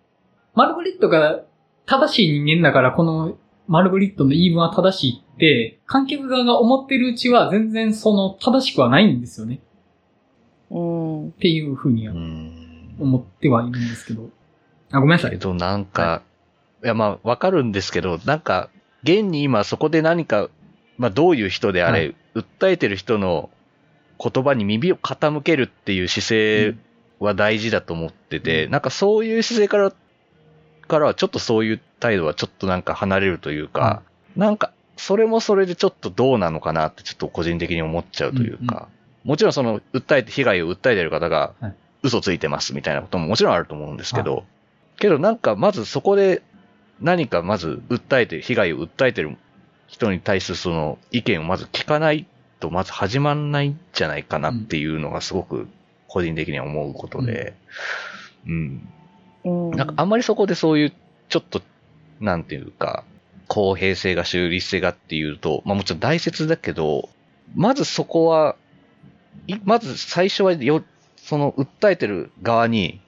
[0.56, 1.42] マルグリットが
[1.86, 3.38] 正しい人間だからこの
[3.68, 9.60] マルグリットの言い分は正しいって、観客側が思ってるうちは全然その正しくはないんですよね。
[10.72, 11.28] うん。
[11.30, 14.30] っていうふうにはうん思ってはいるんですけど。
[14.92, 15.32] あ、ごめんなさい。
[15.32, 16.24] けどなんか、
[16.84, 18.70] い、やまあわかるんですけど、なんか、
[19.04, 20.50] 現に今そこで何か、
[21.00, 23.50] まあどういう人であれ、訴えてる人の
[24.24, 26.76] 言葉に耳を傾けるっていう姿勢
[27.20, 28.72] は大事だと思ってて、うん。
[28.72, 29.94] なんかそういう姿勢から、
[30.88, 34.04] からはちょっとそういう態度はちょっとなんか離れるというか、
[34.36, 38.90] なんか、それもそれでちょっとどうなのかなってちょっと個人的に思っちゃうというか、
[39.24, 41.74] もちろんその訴えて、被害を訴えてる方がはい。
[42.02, 44.46] 嘘ついてますみたいなことももちろんあると思うんですけど、
[44.98, 46.42] けどなんかまずそこで
[47.02, 49.38] 何かまず訴えて、被害を訴えてる
[49.90, 52.26] 人に対するその意見をまず聞かない
[52.60, 55.68] とまず始まんないんじゃないかなっていうのがすごく
[56.08, 57.54] 個人的には思うことで、
[58.46, 58.90] うん。
[59.46, 59.72] うん。
[59.72, 60.94] なんかあんまりそこでそういう、
[61.30, 61.62] ちょっと、
[62.20, 63.04] なんていうか、
[63.48, 67.10] 公平性が中立性がっていうと、まあもちろん大切だけど、
[67.56, 68.56] まずそこは、
[69.48, 70.84] いまず最初はよ、
[71.18, 73.00] その訴えてる側に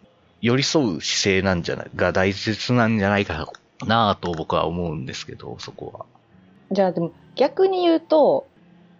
[0.41, 3.51] 寄り添う姿勢なんじゃない、が大切なんじゃないか
[3.85, 6.05] なと僕は思うんですけど、そこは。
[6.71, 8.47] じゃあでも逆に言うと、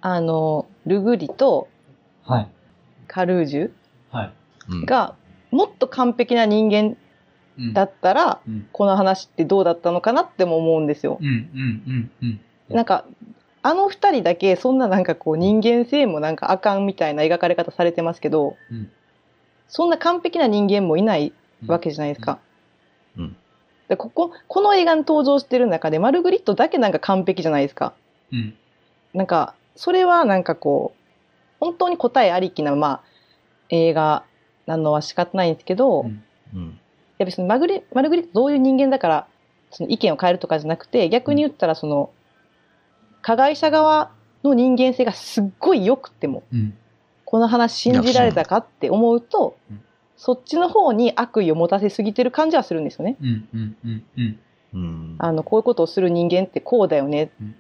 [0.01, 1.67] あの、ルグリと
[2.23, 2.49] はい。
[3.07, 3.71] カルージュ
[4.11, 4.33] はい。
[4.69, 4.85] うん。
[4.85, 5.15] が
[5.51, 6.97] もっと完璧な人間
[7.57, 8.67] うんだったら、うん。
[8.71, 11.23] この話ってどうだったのかなっても思うんですよう。
[11.23, 11.27] ん。
[11.27, 12.11] うん。
[12.21, 12.39] うん。
[12.69, 12.75] うん。
[12.75, 13.05] なんか、
[13.63, 18.89] あの二人だけそんななんかこう人間性もなんかあかんみたいな描かれ方されてますけど、うん
[19.73, 21.31] そんな完璧な人間もいない
[21.65, 22.39] わけじゃないですか。
[23.91, 27.93] うんでこここの映画に登場してる中でマルグリットだけなんか完璧じゃないですか。
[28.31, 28.55] うん。
[29.13, 31.01] なんかそれはなんかこう
[31.59, 33.01] 本当に答えありきな、まあ、
[33.69, 34.23] 映画
[34.65, 36.13] なのは仕方ないんですけど、うんい
[36.55, 36.79] うん。
[37.17, 39.27] や別にマグリマルグリットどういう人間だから
[39.71, 42.11] その意見を変えるとかじゃなくて逆に言ったらその
[43.21, 44.11] 加害者側
[44.43, 46.77] の人間性がすっごい良くてもうん。
[47.25, 49.83] この話信じられたかって思うとうん
[50.23, 53.17] そっちの方に悪意を持たせすぎてる感じはするんですよね。
[53.19, 53.49] うん。
[53.55, 53.75] うん。
[53.83, 54.03] うん。
[54.15, 54.39] うん。
[54.71, 55.15] うん。
[55.17, 57.55] あのこういうことをする人間ってこうだよね、うん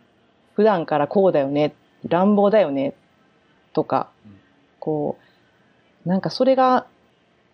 [0.53, 1.73] 普段からこうだよね
[2.07, 2.93] 乱暴だよね
[3.73, 4.39] とか、うん
[4.79, 5.17] こ
[6.05, 6.85] うなんかそれが、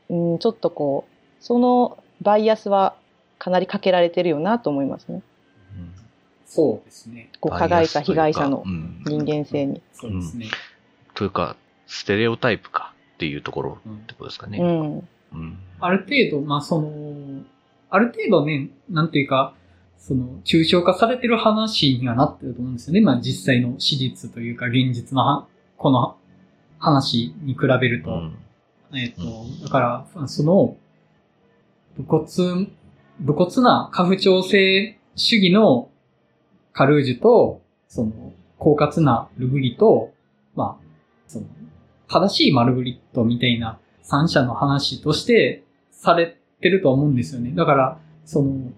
[0.10, 2.96] うん、ちょっとこうそのバイアスは
[3.38, 5.22] かなりかけられてるよなと思いますね
[5.78, 5.94] うん
[6.46, 7.30] そうですね。
[7.40, 9.82] こう加害者被害者のうん人間性に。
[9.94, 10.48] そうですね。
[11.14, 11.56] というか、
[11.86, 14.60] ステレオタイプかっていうところうんってことですかね。
[14.60, 15.58] うんうん。
[15.80, 17.42] ある程度、まあ、その、
[17.90, 19.56] ある程度ね、なんていうか、
[19.98, 23.02] その、抽象化されてる話にはなってると思うんですよね。
[23.02, 25.48] まあ、実際の史実というか、現実のは、
[25.78, 26.16] この
[26.78, 28.12] 話に比べると。
[28.12, 28.98] うん。
[28.98, 29.22] えっ、と、
[29.66, 30.78] だから、その、
[31.98, 32.68] 武骨、
[33.20, 35.90] 武骨な家父長制主義の
[36.72, 40.14] カルージュと、その、狡猾なルグリと、
[40.56, 40.84] まあ、
[41.28, 41.48] その、
[42.08, 47.52] 正しいマルグリットみたいな三者の話としてされてると思うんですよね。
[47.56, 48.72] だから、その、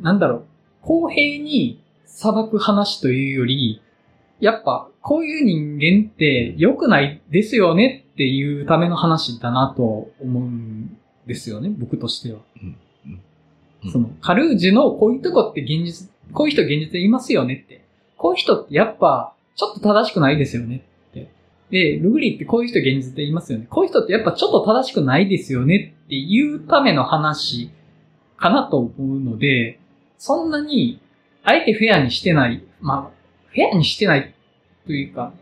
[0.00, 0.44] なんだろう、
[0.82, 3.82] 公平に裁く話というより、
[4.40, 10.96] やっぱ、こういう人間って良くないですよねっていうための話だなと思うん
[11.26, 12.40] ですよね、僕としては。
[12.62, 12.76] うん
[13.90, 17.84] その、カルージュのこういうとこって現実、こういう人現実でいますよねって。
[18.16, 20.84] こういう人ってやっぱ、ちょっと正しくないですよね。
[21.72, 23.66] で、ルグリってこういう人現実でいますよね。
[23.68, 27.70] こういう人ってやっぱちょっと正しくないですよねっていうための話
[28.36, 29.80] かなと思うので、
[30.18, 31.00] そんなに、
[31.42, 34.34] あえてフェアにしてない、まあ、フェアにしてない
[34.86, 35.32] というか、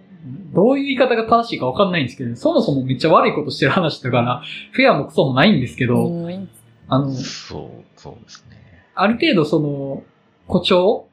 [0.55, 6.49] どういう言い方が正しいかわかんないんですけど、そもそもめっちゃ悪いことしてる話だから、フェアもクソもないんですけど、うん
[6.87, 8.57] あの、そう、そうですね。
[8.95, 10.05] ある程度その、
[10.47, 11.09] 誇張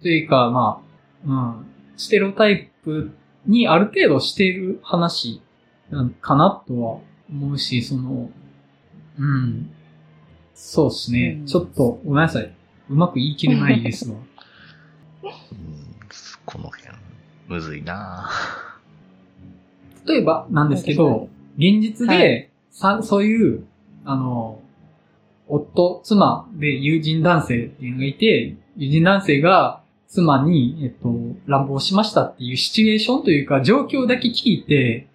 [0.00, 0.82] というか、ま
[1.26, 1.66] あ、うん、
[1.98, 3.12] ステレオタイプ
[3.46, 5.40] にある程度している話
[5.90, 6.98] なんかなとは
[7.30, 8.30] 思うし、その、
[9.18, 9.70] うん、
[10.54, 11.46] そうですね、うん。
[11.46, 12.52] ちょっとごめんなさい。
[12.88, 14.16] うまく言い切れないですわ。
[15.22, 15.32] うん、
[16.44, 16.88] この辺、
[17.48, 18.30] むずいな。
[20.06, 23.64] 例えばなんですけど、現実はで、さ、そういう、
[24.04, 24.60] あの、
[25.48, 31.08] 夫、妻で友人男性っていうのがいて、友人男性が妻に、えっと、
[31.46, 35.06] 乱暴しましたっていうシチュエーションというか状況だけ聞いて、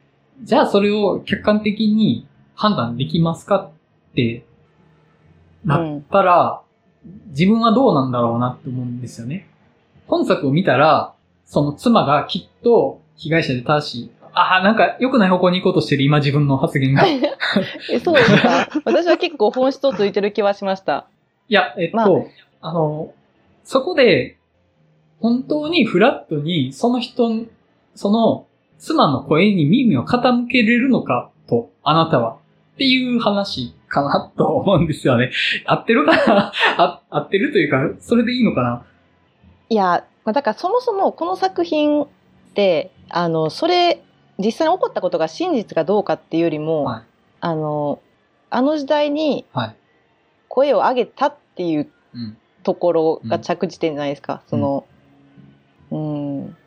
[0.42, 2.26] じゃあそれを客観的に
[2.56, 4.46] 判断できますかって
[5.66, 6.62] なったら、
[7.28, 9.48] 自分はどうなんだろうなって思うんですよね。
[10.08, 11.14] 本作を見たら、
[11.46, 14.12] その妻がきっと被害者で正しい。
[14.34, 17.04] ああ、なんか良くない方向に行こうとしてる今自分の発言が。
[18.04, 18.70] そうですか？
[18.86, 21.08] 私は結構本質をついてる気はしました。
[21.54, 22.08] や、えっと、まあ
[22.62, 23.14] あの、
[23.64, 24.38] そこで、
[25.26, 27.32] 本当にフラットにその人、
[27.96, 28.46] その
[28.78, 32.34] 妻の声に耳を傾けれるのかと、あなたは。
[32.34, 35.32] っていう話かなと思うんですよね。
[35.66, 36.52] 合ってるかな？
[36.78, 38.86] あ合ってるというか、それでいいのかな？
[39.70, 42.08] いや、まあ、だからそもそもこの作品っ
[42.54, 44.04] て、あの、それ、
[44.38, 47.04] 実際に起こったことが真実かどうかっていうよりも、はい
[47.40, 48.00] あの、
[48.52, 49.76] あの時代にはい。
[50.50, 52.38] 声を上げたっていううん。
[52.62, 54.42] ところが着地点じゃないですか。
[54.48, 54.86] その、
[55.92, 56.58] うん。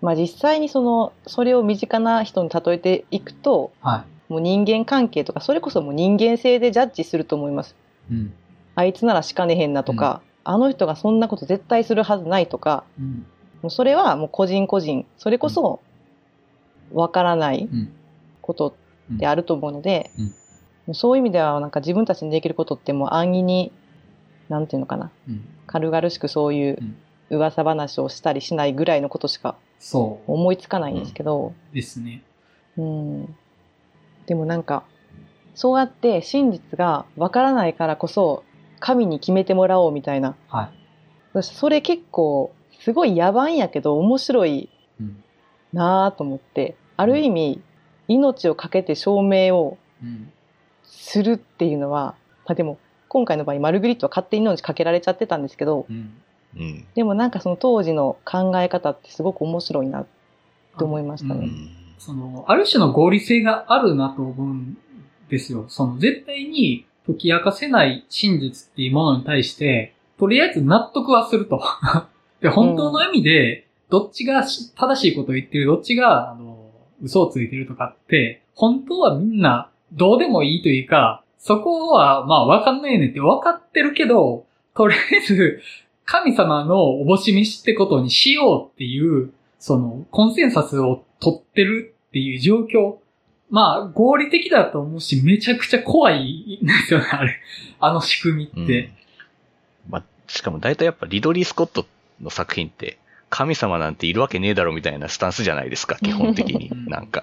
[0.00, 4.32] まあ実際にその、それを身近な人に例えていくと、はい。
[4.32, 7.74] もう人間関係とか、それこそもう人間性でジャッジすると思います。
[8.10, 8.32] うん。
[8.76, 13.26] あいつならしかねへんなとか、あの人がそんなこと絶対するはずないとか、うん。
[13.62, 15.80] もうそれはもう個人個人、それこそ
[16.92, 17.92] わからないうん。
[18.40, 18.74] こと
[19.10, 20.34] であると思うので、うん
[20.86, 23.70] もうそういう意味ではなんか自分たちにできることってもう安易に、
[24.48, 25.44] なんていうのかな、うん。
[25.66, 26.78] 軽々しくそういう
[27.30, 32.22] 噂話をしたりしないぐらいのことしかそ思いつかないんですけど、うですね。
[32.76, 33.36] うん。
[34.26, 34.84] でもなんか、
[35.54, 38.44] そうやって真実がわからないからこそ、
[38.78, 40.36] 神に決めてもらおうみたいな。
[40.48, 40.70] はい。
[41.32, 44.68] 私それ結構、すごい野蛮やけど面白い
[45.00, 45.22] うん。
[45.72, 47.62] なぁと思って、ある意味、
[48.08, 50.32] 命を懸けて証明をうん。
[50.84, 52.14] するっていうのは、
[52.46, 52.78] まあでも、
[53.08, 56.12] 今回の場合、マルグリットは勝手に命かけられちゃってたんですけど、うん。
[56.56, 56.84] うん。
[56.94, 60.06] でもなんかその当時の考え方ってすごく面白いな
[60.78, 61.46] と思いましたね。
[61.46, 61.70] うん。
[61.98, 64.76] その、ある種の合理性があるなと思うん
[65.28, 65.66] ですよ。
[65.68, 71.62] その、絶対に解き明かせない真実っていうものに対して、とりあえず納得はすると。
[72.40, 76.70] で、本当の意味で、どっちがし正しいことを言ってる、どっちが、あの、
[77.02, 84.44] 嘘をついてるとかって、本当はみんなどうでもいいというか、そこは、まあ、わかんないねって分かってるけど、
[84.74, 85.60] とりあえず、
[86.10, 92.96] 神様のおぼし飯ってことにしようっていう、その、コンセンサスを取ってるっていう状況。
[93.48, 97.36] まあ、合理的だと思うし、めちゃくちゃ怖いんですよね、あれ。
[97.78, 98.90] あの仕組みって。
[99.88, 101.86] まあ、しかも大体やっぱリドリー・スコット
[102.20, 102.98] の作品って、
[103.28, 106.74] 神様なんているわけねえだろみたいなスタンスじゃないですか、 基本的にう。
[106.74, 107.22] んなんか、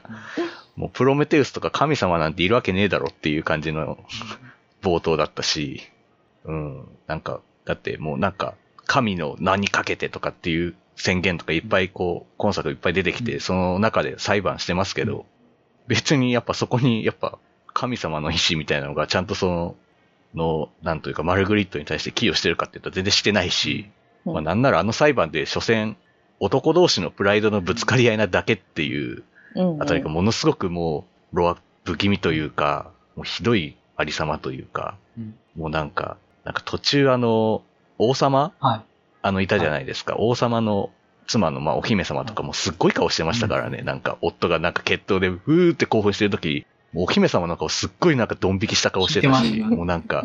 [0.77, 3.97] もうプロメテウスとか神様なんているわけねえだろっていう感じの
[4.81, 5.81] 冒頭だったし、
[6.45, 8.55] うん、なんか、だってもうなんか、
[8.87, 13.39] 神の名にかけてとかっていう宣言とかいっぱいこう、今作いっぱい出てきて、うん。
[13.39, 15.25] その中で裁判してますけど、
[15.87, 17.37] 別にやっぱそこにやっぱ
[17.73, 19.75] 神様の意志みたいなのがちゃんとその、
[20.35, 23.89] の、なんというかマルグリットに対して寄与してるかって言ったら全然してないし、
[24.25, 24.33] うん。
[24.33, 25.95] まあなんならあの裁判で所詮
[26.39, 29.23] 男同士のプライドのぶつかり合いなだけっていう
[29.79, 35.35] あたりがものすごくもう、ロアップ気味というか、もうひどいありさまというか、うん。
[35.55, 37.63] もうなんか、なんか途中あの、
[37.97, 38.53] 王様？
[38.59, 38.81] はい。
[39.21, 40.15] あの、いたじゃないですか。
[40.17, 40.91] 王様の
[41.27, 43.81] 妻の、まあ、お姫様とかもすっごい顔してましたからね。
[43.81, 50.23] なんか、夫がなんか決闘で、ふーって興奮してる時もうお姫様の顔すっごいなんかドン引きした顔してたし、もうなんか、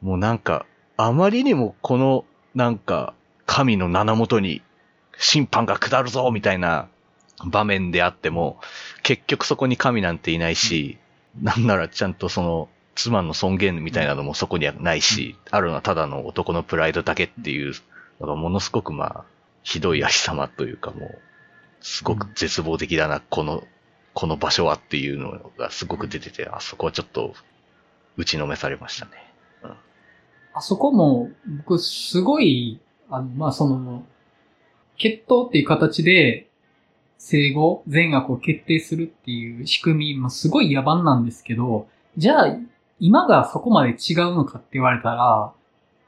[0.00, 3.12] もうなんか、あまりにもこの、なんか、
[3.44, 4.62] 神の名のもとに
[5.18, 6.88] 審判が下るぞみたいな
[7.44, 8.58] 場面であっても、
[9.02, 10.98] 結局そこに神なんていないし、
[11.40, 17.74] なんならちゃんとその、妻の尊厳みたいなのもそこにはないし、あるのはただの男のプライドだけっていう
[18.20, 19.24] のがものすごくまあ、
[19.62, 21.18] ひどいありさまというかもう、
[21.80, 23.62] すごく絶望的だな、この、
[24.14, 27.34] この場所はっていうのがすごく出てて、あそこはちょっと、
[28.16, 29.12] 打ちのめされましたね。
[30.54, 32.80] あそこも、僕、すごい、
[33.10, 34.06] あの、まあ、その、
[34.96, 36.48] 決闘っていう形で、
[37.18, 42.56] 生後、善悪を決定するっていう仕組みもすごい野蛮なんですけど、じゃあ、
[42.98, 45.52] 今がそこまで違うのかって言われたら、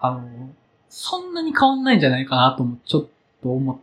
[0.00, 0.50] あの、
[0.88, 3.06] そんなに変わんないんじゃないかなともちょっ
[3.42, 3.78] と思っ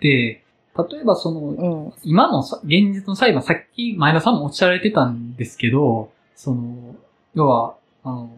[0.00, 0.42] て、
[0.76, 1.92] 例えばその、うん。
[2.04, 6.94] 今のさ現実の裁判、さっき前田さんもおっしゃられてたんですけど、その、
[7.34, 8.30] 要は、あの、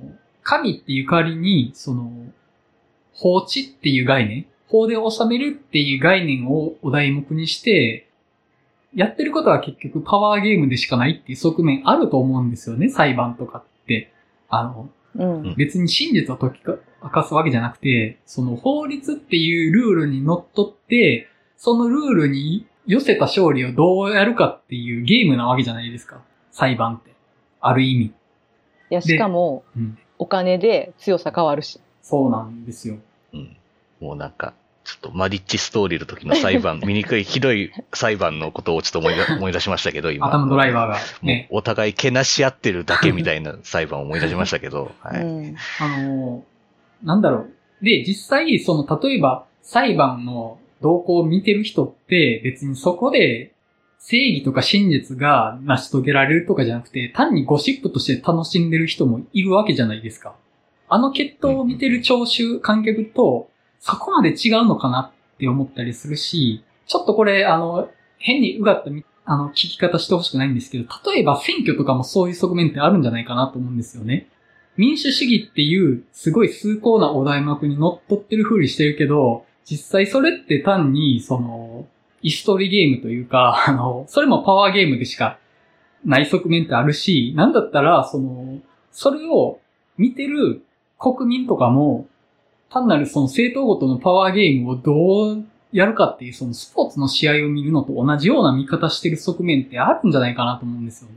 [0.42, 2.10] 神っていう代わりに、その、
[3.14, 8.08] 法治っていう概念、法で治めるっていう概念をお題目にして、
[8.94, 13.71] やってることは結局パワーゲームでしかないっていう側面あると思うんですよね、裁判とかって。
[14.48, 15.54] あの、うん。
[15.56, 16.60] 別に真実を解き
[17.02, 26.22] 明かすわけじゃなくて、その法律っていうルールにのっとって、そのルールに寄せた勝利をどうやるかっていうゲームなわけじゃないですか。
[26.50, 27.12] 裁判って。
[27.60, 28.04] ある意味。
[28.06, 28.12] い
[28.90, 29.98] や、しかも、うん。
[30.18, 31.80] お金で強さ変わるし。
[32.02, 32.96] そうなんですよ。
[33.32, 33.56] うん。
[34.00, 34.54] もうなんか、
[34.84, 40.26] ちょっとマリッチストーリーの時の裁判、 醜いひどい裁判のことをちょっと思い出思い出しましたけど、今。
[40.26, 41.46] アダムドライバーがもうね。
[41.50, 45.22] お互いけなし合ってるだけみたいな裁判を思い出しましたけど、 はい。
[45.22, 45.56] うん。
[45.80, 46.44] あの、
[47.02, 47.46] なんだろ
[47.80, 47.84] う。
[47.84, 53.52] で、実際、その、例えば、裁判の動向を見てる人って、別にそこで、
[54.04, 60.34] 正義とか真実が成し遂げられるとかじゃなくて、単にゴシップとして楽しんでる人もいるわけじゃないですか。
[60.88, 63.48] あの決闘を見てる聴衆、観客と、
[63.82, 68.90] そこまで違うのかなって思ったりするし、ちょっとこれ、あの、変にうがった
[69.24, 74.28] あの、聞き方してほしくないんですけど、例えば選挙とかもそういう側面ってあるんじゃないかなと思うんですよね。
[74.76, 81.86] 民主主義っていう、すごい崇高なお題目に乗っ取ってる風にしてるけど、実際それって単に、その、
[82.22, 85.38] イストリーゲームというか、 あの、それもパワーゲームでしか
[86.04, 88.60] ない側面ってあるし、なんだったら、その、
[88.92, 89.58] それを
[89.98, 90.62] 見てる
[91.00, 92.06] 国民とかも、
[92.72, 101.16] 単なるその政党ごとのパワーゲームをどうやるかっていう、そのスポーツの試合を見るのと同じような見方してる側面ってあるんじゃないかなと思うんですよね。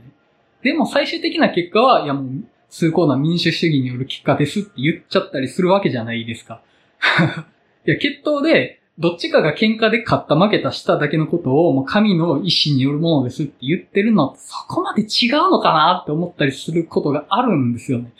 [0.62, 6.60] でも最終的な結果は、いやもう、崇高な民主主義による結果ですって言っちゃったりするわけじゃないですか。
[7.86, 18.12] いや、決闘で、どっちかが喧嘩で勝った負けたしただけのことを、もう神の意志によるものですって言ってるのってそこまで違うのかなって思ったりすることがあるんですよね。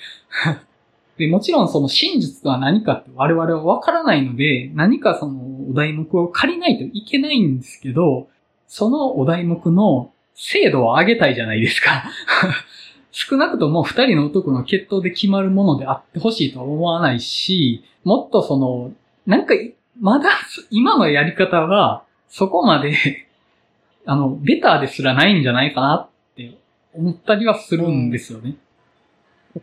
[1.19, 8.29] で、もちろんその真実とは何かって我々はわからないので、何かそのお題目を借りないといけないんですけど、
[8.69, 12.05] そのお題目の精度を上げたいじゃないですか。
[13.13, 18.93] 少なくとも二人の男の決闘で決まるものであってほしいとは思わないし、もっとその、
[19.27, 19.55] なんか、
[19.99, 20.29] まだ
[20.71, 22.95] 今のやり方は、そこまで
[24.07, 26.57] あの、ベターですらないんじゃないかなって
[26.95, 28.55] 思ったりはするんですよね。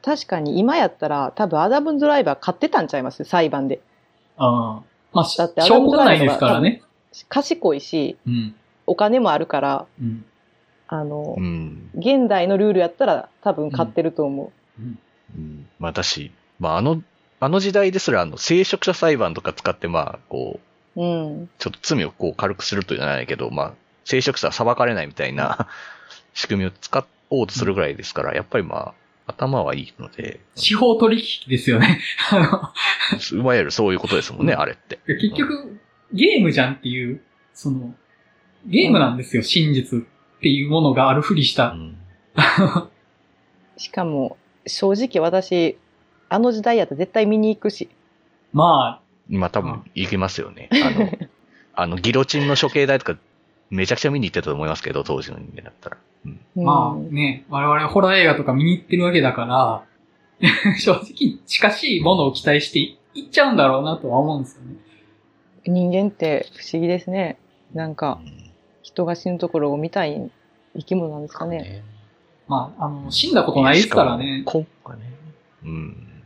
[0.01, 3.23] 確かに今やったら多分アダムドライバー買ってたんちゃいます？
[3.25, 3.81] 裁判で。
[4.37, 4.83] ああ。
[5.13, 6.81] まあ、だって証拠がないですからね。
[7.29, 8.55] 賢いし、うん。
[8.87, 10.25] お金もあるから、うん。
[10.87, 11.91] あの、うん。
[11.95, 15.67] 現代のルールやったら多分買ってると思うん。
[15.77, 17.03] まあ、だし、まあ、あの、
[17.39, 20.59] あの時代ですら、あの、聖職者裁判とか使って、まあ、こ
[20.95, 21.05] う、う。
[21.05, 21.07] う
[21.43, 21.49] ん。
[21.59, 23.73] ちょっと罪をこう軽くするというのはないけど、まあ、
[24.05, 25.67] 聖職者は裁かれないみたいな
[26.33, 28.93] 仕組みを使おうとするぐらいですから、やっぱりまあ、
[29.25, 31.99] 頭はいいので、司法取引ですよね。
[32.31, 32.73] あ
[33.31, 34.99] のいわゆるそういうことですもんね、うんあれって。
[35.05, 35.79] 結局、
[36.11, 37.21] ゲームじゃんっていう、
[37.53, 37.95] その、
[38.65, 40.03] ゲームなんですよ、真実っ
[40.41, 41.67] ていうものがあるふりしうた。
[41.67, 41.97] ん。
[43.77, 45.77] しかも、正直私、
[46.29, 47.89] あの時代やったら絶対見に行くし。
[48.51, 50.69] まあ、まあ、多分、いけますよね。
[50.71, 51.11] あの、
[51.75, 53.17] あの、ギロチンの処刑台とか、
[53.69, 55.97] めちゃくちゃ見に行ってたと思いますけど、当時の人間だったら。
[56.25, 56.39] うん。
[56.55, 59.83] まあうんね、我々ホラー映画とか見に行ってるわけだから、
[60.79, 64.75] 正直近しいものを期待していっちゃうんだろうなとは思うんですよね。
[65.65, 67.37] 人間って不思議ですね。
[67.73, 68.43] なんか、うん
[68.83, 70.29] 人が死ぬところを見たい
[70.75, 71.83] 生き物なんですかね。
[72.47, 74.45] まあ、あの、死んだことないですからねし。
[74.45, 75.13] かも今回ね。
[75.63, 76.23] うん。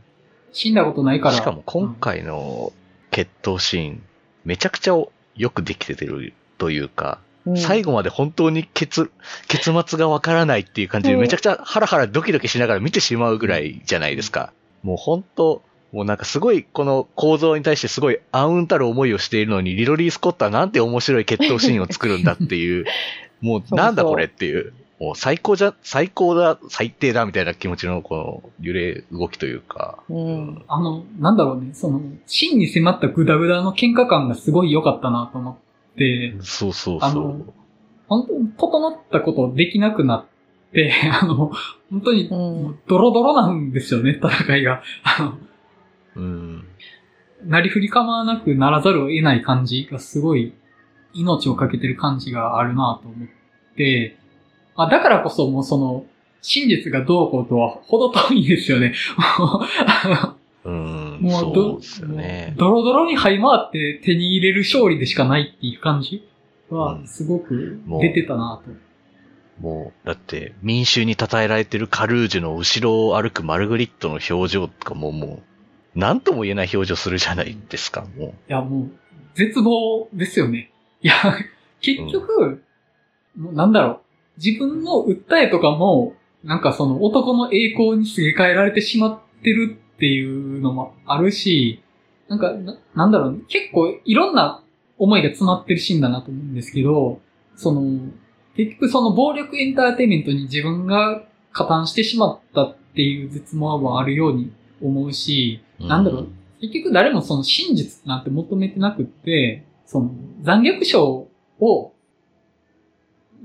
[0.52, 1.34] 死んだことないから。
[1.34, 2.72] しかも今回の
[3.10, 4.02] 決闘シーン、
[4.44, 4.94] めちゃくちゃ
[5.36, 7.56] よくできてるというか、うん。
[7.56, 9.10] 最後まで本当に結、
[9.48, 11.20] 結末がわからないっていう感じで、うん。
[11.20, 14.52] めちゃくちゃハラハラドキドキしながら見てしまうぐらいじゃないですか。
[14.82, 22.84] もう本当、もうなんかすごいこの構造に対してすごい暗雲たる思いをしているのに、リロリー・スコットはなんて面白い決闘シーンを作るんだっていう、
[23.40, 30.62] もうなんだこれっていう、もう最高じゃ、最高だ、最低だみたいな気持ちのこの揺れ動きというか、うん。
[30.66, 35.58] あの、なんだろうね、その、真に迫ったグダグダの喧嘩感がすごい良かったなと思
[35.98, 37.52] って、そうそうそあのう。
[38.06, 41.52] 本当に整ったことできなくなって、 あの、
[41.90, 42.28] 本当に、
[42.86, 44.82] ドロドロなんですよね、戦いが。
[45.02, 45.38] あの、
[46.16, 46.64] うん。
[47.44, 50.54] なりふり構わなくならざるを得ない感じがすごい
[51.14, 53.28] 命をかけてる感じがあるなと思っ
[53.76, 54.16] て、
[54.76, 56.06] まあ、だからこそもうその、
[56.40, 58.94] 真実がどうこうとは程遠いんですよね。
[59.38, 60.70] もうあう
[61.20, 62.54] もうそうどですよね。
[62.56, 66.26] ドロドロに這い回って手に入れる勝利でしかないっていう感じ
[66.70, 68.70] はうんすごく出てたなと。
[69.60, 75.42] もう、だって、民衆に称えられてるカルージュの後ろを歩くマルグリットの表情とかもも
[75.96, 78.90] う、なんとも言えない表情するじゃないですか、もいや、もう、
[79.34, 80.70] 絶望ですよね。
[81.02, 81.14] いや、
[81.80, 82.62] 結局、
[83.36, 84.00] もうなんだろう。
[84.44, 86.14] 自分の訴えとかも、
[86.44, 91.82] なんかその男の栄光にすげ替えられてしまってるっていうのもあるし、
[92.28, 94.62] なんか、ななんだろう、ね、結構いろんな
[94.96, 97.20] 思いが詰まってるシーンだなと思うんですけど、
[97.56, 97.82] その、
[98.54, 105.86] 結局その暴力エンターテインメントに自分が加担してしまったっていう絶望もあるように思うし、う。
[105.88, 106.28] なんだろう、
[106.60, 110.12] 結局誰もその真実なんて求めてなくって、その
[110.42, 111.26] 残虐賞
[111.58, 111.92] を、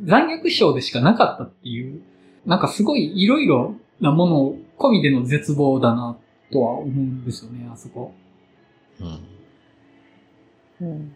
[0.03, 2.01] 残虐賞でしかなかったっていう、
[2.45, 6.17] なんかすごいいろいろなもの込みでの絶望だな
[6.53, 8.13] とは思うんですよね、あそこ。
[9.01, 10.87] うん。
[10.87, 11.15] うん。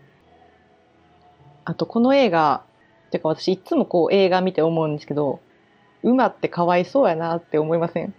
[1.63, 2.63] あと、この映画、
[3.11, 5.39] てか私いつもこう映画見て思うんですけど、
[6.03, 8.13] 馬ってかわいそうやなって思いません？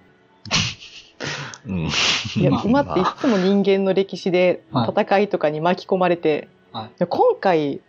[1.67, 1.89] うん。
[2.37, 7.81] いや、 まあ馬っていつも人間の歴史ではい戦いとかに巻き込まれて、はいで今回、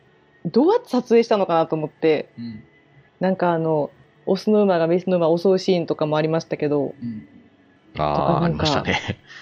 [0.46, 2.64] どうやって撮影したのかなと思って、うん。
[3.20, 3.92] なんかあの、
[4.26, 7.28] オスの馬がメスの馬を襲うシーンとかもありましたけど、うん。
[8.04, 9.00] ああ、ありなんかましたね。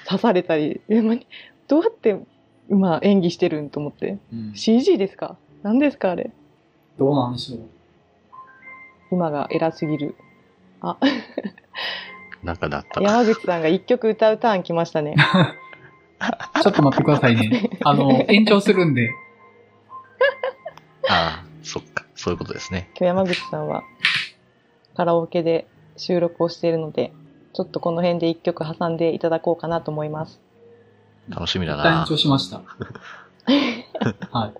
[0.07, 1.15] 刺されたり、えま
[1.67, 2.17] どうやって
[2.69, 4.17] 馬演技してるんと思って。
[4.33, 5.37] うん、CG ですか？
[5.63, 6.31] 何ですかあれ？
[6.97, 7.59] どうなんでしょう。
[9.15, 10.15] 馬が偉すぎる。
[10.81, 10.97] あ、
[12.43, 13.01] なんかなった。
[13.01, 15.15] 山口さんが一曲歌うターン来ましたね。
[16.63, 17.69] ちょっと待ってくださいね。
[17.85, 19.11] あの、延長するんで。
[21.09, 22.05] ああ、そっか。
[22.15, 22.89] そういうことですね。
[22.99, 23.83] 今日山口さんは
[24.95, 27.11] カラオケで収録をしているので、
[27.57, 30.39] ちょっとこの辺で一曲挟んでいただこうかなと思います。
[31.27, 32.05] 楽しみだな。
[32.07, 32.61] 長しました。
[34.29, 34.53] はい。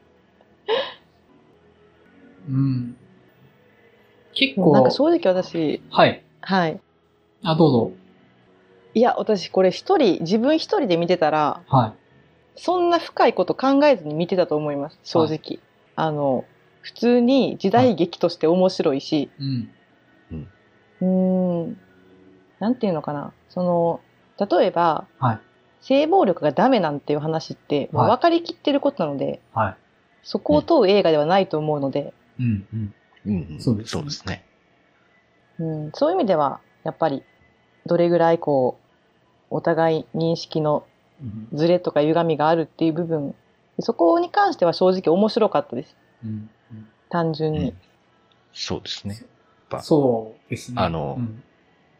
[2.50, 2.98] うん。
[4.34, 6.24] 結構なんか、正直私、はい。
[6.42, 6.80] はい。
[7.44, 7.92] あ、どうぞ。
[8.96, 11.94] いや、私これ一人、自分一人で見てたら、は
[12.56, 15.60] そんな深いこと考えずに見てたと思います、正直。
[15.96, 16.46] あの、
[16.82, 19.30] 普通に時代劇として面白いし、い。
[20.32, 20.48] うん。
[21.00, 21.78] うーん、
[22.60, 23.34] なんていうのかな。
[23.50, 24.02] その、
[24.46, 25.40] 例えば、はい。
[25.82, 29.78] 性暴力がダメなんていう話って、もうはい分かりきってることなので、はい。
[30.24, 32.68] そこを問う映画ではないと思うので、うん。
[32.74, 32.94] うん。
[33.26, 34.46] うんうんそうですねそうですね。
[35.60, 37.24] うん、そういう意味では、やっぱり、
[37.86, 38.78] どれぐらいこ
[39.52, 40.86] う、お互い認識の
[41.22, 41.48] うん。
[41.58, 43.34] ズレとか歪みがあるっていう部分、
[43.80, 45.96] そこに関しては正直面白かったです。
[46.24, 46.50] うん。
[47.10, 47.74] 単純に。
[48.54, 49.26] そうですね。
[49.70, 50.82] ぱそうですね。
[50.82, 51.44] あのうん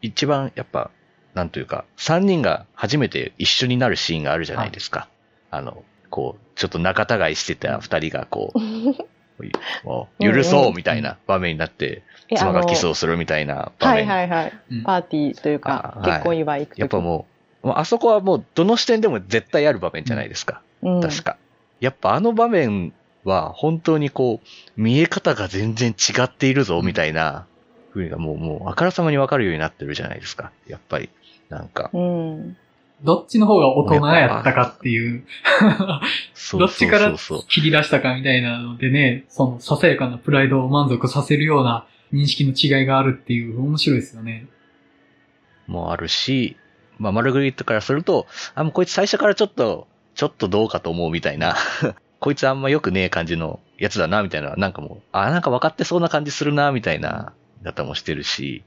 [0.02, 0.90] 一番やっぱ、
[1.34, 5.08] なんというか、三人が初めて一緒になるシーンがあるじゃないですか。
[5.50, 8.58] あの、こう、ちょっと仲違いしてた二人がこう、
[9.84, 14.08] もう許そうみたいな場面になって、え妻がキスあをするみたいな場のはい面。
[14.08, 14.52] はいはい。
[14.72, 17.26] うんパーティーというか、あはい結婚祝い行くとやっぱも
[17.62, 20.62] う、もうあそこはもうどの視点でも絶対ある場面じゃないですか。
[20.82, 21.36] うん、確か。
[21.80, 22.92] やっぱあの場面
[23.24, 27.46] は本当にこう、見え方が全然違っているぞみたいな
[27.98, 30.52] 風にもう、もうあからさまにわかるようになってるじゃないですか。
[30.66, 31.10] やっぱり。
[31.48, 31.90] なんか。
[31.92, 32.56] うん。
[33.02, 35.24] どっちの方が大人やったかっていう、
[36.52, 37.14] どっちから
[37.48, 44.48] 切り出したかみたいなのでね、そのささやかなプライドを満足させるような認識の違いがあるっていう面白いですよね。
[45.68, 46.56] もあるし、
[46.98, 51.54] まあ、マルグリットからすると、あ、もうこいつ最初からちょっと、ちょっとどうかと思うみたいな、
[52.18, 58.62] こいつあんま良くねえ感じのやつだな、みたいな、なんかもう、あ、なんか分かってそうな感じするな、みたいな、方もしてるし、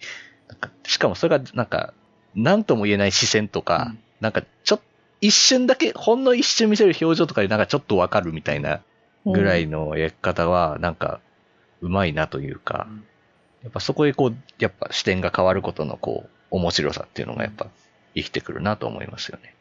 [0.48, 1.94] なんかしかもそれが、なんか、
[2.36, 4.00] なんとも言えない視線とか、うん。
[4.22, 4.82] なんか、ちょっ
[5.22, 8.82] 一瞬だけ、ほんの一瞬見せる表情とかでなんかちょっとわかるみたいな
[9.26, 11.22] ぐらいのやり方は、なんか、
[11.82, 12.88] うまいなというか、
[13.64, 17.68] やっぱそこでこう、やっぱ視点が変わることのこう、面白さっていうのがやっぱ
[18.16, 19.54] 生きてくるなと思いますよね。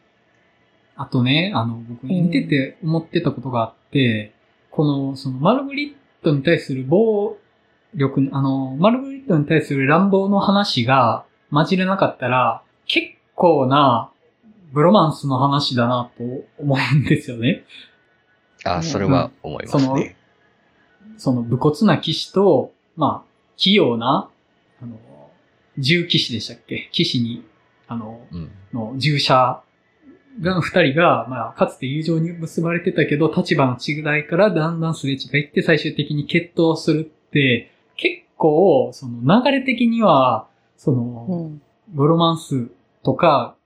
[0.96, 4.32] あとね、あの、僕見てて思ってたことがあって、
[4.70, 7.36] この、その、マルグリットに対する暴
[7.94, 14.10] 力、あの、マルグリットに対する乱暴の話が混じれなかったら、結構な、
[14.72, 16.22] ブロマンスの話だなと
[16.58, 17.64] 思うんですよね。
[18.64, 20.16] あ、それは思いますね。
[21.16, 24.30] その武骨な騎士と、まあ、器用な、
[24.80, 24.96] あの、
[25.78, 26.88] 銃騎士でしたっけ？
[26.92, 27.44] 騎士に、
[27.88, 28.50] あの、うん。
[28.72, 29.60] の従者
[30.40, 37.69] が二人が、まあ、かつて友情に結ばれてたけど、立場の違いからだんだんすれ違いって最終的に決闘するって、結
[38.40, 41.62] 構、その流れ的には、その、うん。
[41.88, 42.68] ブロマンス
[43.02, 43.56] とか、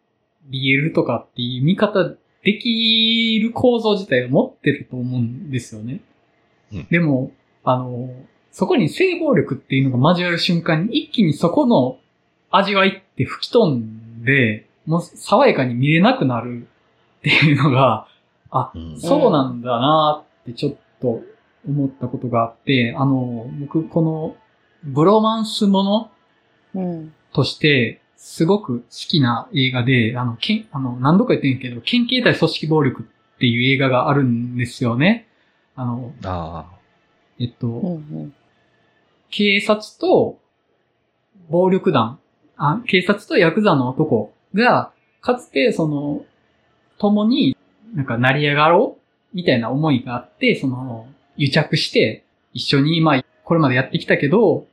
[0.51, 6.01] BL とかっていう見方できる構造自体を持ってると思うんですよね。
[6.73, 7.31] うんでも、
[7.63, 8.11] あの、
[8.51, 11.99] そこに性暴力っていうのが交わる瞬間に一気にそこの
[12.51, 16.67] 味わいって吹き飛んで、もう爽やかに見れなくなる
[17.19, 18.07] っていうのが、
[18.51, 21.23] あ、うんそうなんだなってちょっと
[21.67, 24.37] 思ったことがあって、あの、僕この
[24.85, 26.11] ブロマンスもの？
[26.75, 27.15] うん。
[27.33, 35.27] として、すごく好きな映画で、あの、けん、あの、何度か言ってんけど、県警対組織暴力っていう映画があるんですよね。
[35.77, 36.67] あの、あ
[37.39, 37.93] えっと、うん。
[37.95, 38.35] うん。
[39.31, 40.39] 警察と
[41.49, 42.19] 暴力団、
[42.57, 46.25] あ、警察とヤクザの男が、かつてその、
[46.99, 47.57] 共に
[47.95, 48.97] なんか成り上がろ
[49.33, 54.67] うみたいな思いがあって、その、癒着して、一緒に、まあ、これまでやってきたけど、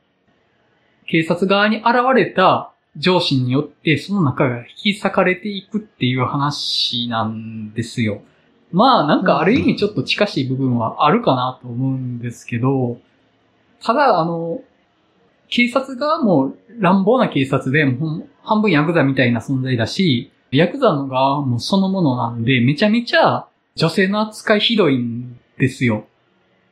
[1.12, 1.86] 警察側に現
[2.16, 8.22] れた上司によって、その中が引き裂かれていくっていう話なんですよ。
[8.72, 12.96] まあ、なんかある意味ちょっと近しい部分はあるかなと思うんですけど、
[13.82, 14.62] ただ、あの、
[15.50, 17.84] 警察側も乱暴な警察で、
[18.42, 26.06] 半分ヤクザみたいな存在だし、ヤクザの側もそのものなんで、めちゃめちゃ女性の扱いひどいんですよ。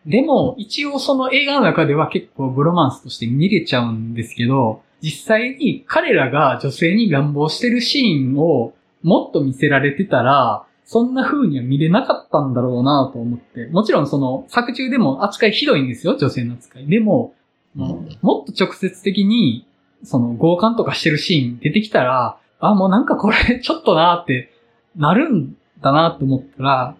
[0.06, 8.72] でも、一応その映画の中では結構ブロマンスとして見れちゃうんですけど、実際に彼らが女性に乱暴してるシーンを
[9.02, 13.66] もっと見せられてたら、そんな風には見れなかったんだろうなと思って。
[13.66, 16.86] もちろんその作中でも扱いひどいんですよ、女性の扱い。
[16.86, 17.34] でも、
[17.74, 19.66] もうもっと直接的に、
[20.02, 24.50] その強姦とかしてるシーン出てきたら、あ、もうなんかこれちょっとなって
[24.96, 26.96] なるんだなと思ったら、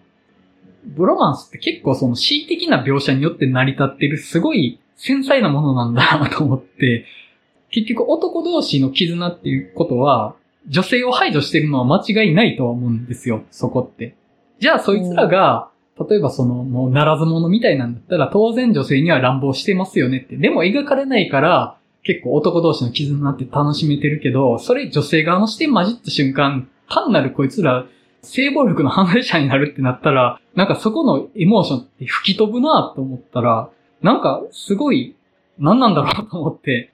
[0.85, 7.05] ブロマンスって結構その恣意的な描写によって成り立ってるすごい繊細なものなんだなと思って、
[7.71, 10.35] 結局男同士の絆っていうことは、
[10.67, 14.13] 女性を排除してるのは間違いないとは思うんですよ、そこって。
[14.59, 15.69] じゃあそいつらが、
[16.09, 20.37] 例えばその、もうならず者みたいなんだったら、当然女性には乱暴してますよねって。
[20.37, 27.85] でも描かれないから、結構男同士の絆って楽しめてるけど、それ女性側の視点混じった瞬間、単なるこいつら、
[28.21, 33.69] 性暴力の犯罪者になるってなったら、なんかそこのエモーションって吹き飛ぶなと思ったら、
[34.01, 35.15] なんかすごい、
[35.59, 36.91] 何なんだろうと思って、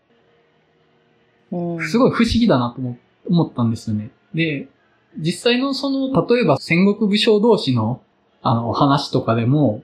[1.51, 2.97] うんすごい不思議だなと思
[3.29, 4.09] 思ったんですよね。
[4.33, 4.67] で、
[5.17, 8.01] 実際のその、例えば戦国武将同士の、
[8.41, 9.83] あの、話とかでも、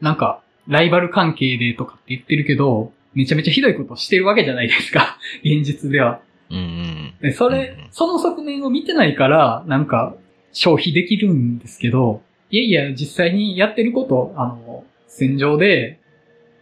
[0.00, 5.18] なんか、ライバル関係でとかって言ってるけど、めちゃめちゃひどいことをしてるわけじゃないですか。
[5.42, 6.20] 現実では。
[6.50, 7.14] うんうん。
[7.20, 10.14] で、それ、その側面を見てないから、なんか、
[10.52, 16.00] 消費できるんですけど、いやいや、実際にやってること、あの、戦場で、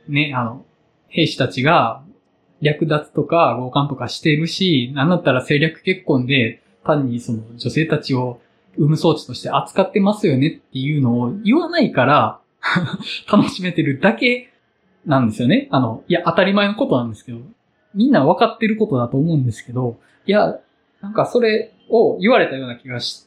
[0.08, 0.64] ね、あの、
[1.08, 2.02] 兵士たちが、
[2.62, 8.40] 略奪とか強姦とかしてるし、なんだったら政略結婚で、単にその女性たちを
[8.76, 12.40] 産む装置として扱ってますよねっていうのを言わないから、
[13.30, 14.50] 楽しめてるだけ
[15.04, 15.68] なんですよね。
[15.70, 17.40] あの、いや、当たり前のことなんですけど、
[17.94, 20.58] みんな分かってることだと思うんですけど、いや、
[21.00, 23.25] なんかそれを言われたような気がして、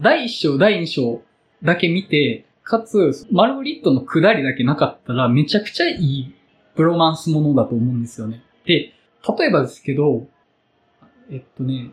[0.00, 1.22] 第一章、第二章
[1.62, 6.34] だけ見て、かつ、マルグリットの下りだけなかったら、めちゃくちゃいい
[6.76, 8.42] プロマンスものだと思うんですよね。
[8.64, 8.92] で、
[9.38, 10.26] 例えばですけど、
[11.30, 11.90] えっとね、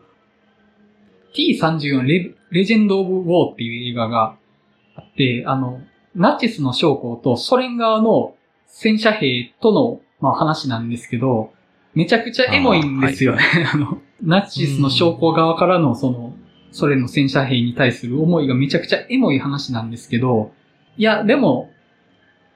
[1.36, 4.38] T34 レレジェンド・オブ・ウォーっていう映画が
[4.96, 5.82] あって、あの、
[6.16, 8.36] ナチスの将校とソ連側の
[8.68, 11.52] 戦車兵との、まあ、話なんですけど、
[11.94, 13.44] めちゃくちゃエモいんですよね。
[13.74, 16.34] あ,、 の、ナチスの将校側からのその、
[16.72, 20.52] ソ連の戦車兵に対する思いがめちゃくちゃエモい話なんですけど、
[20.98, 21.72] いや、でも、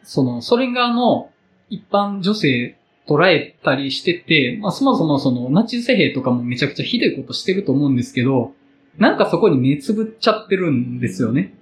[0.03, 1.29] その、ソ連側の
[1.69, 2.77] 一般女性
[3.07, 8.53] 捉えたりしてて、まあ、そもそもその、ナチス兵とかもめちゃくちゃひどいことしてると思うんですけど、
[8.97, 11.53] なんかそこに目つぶっちゃってるんですよね。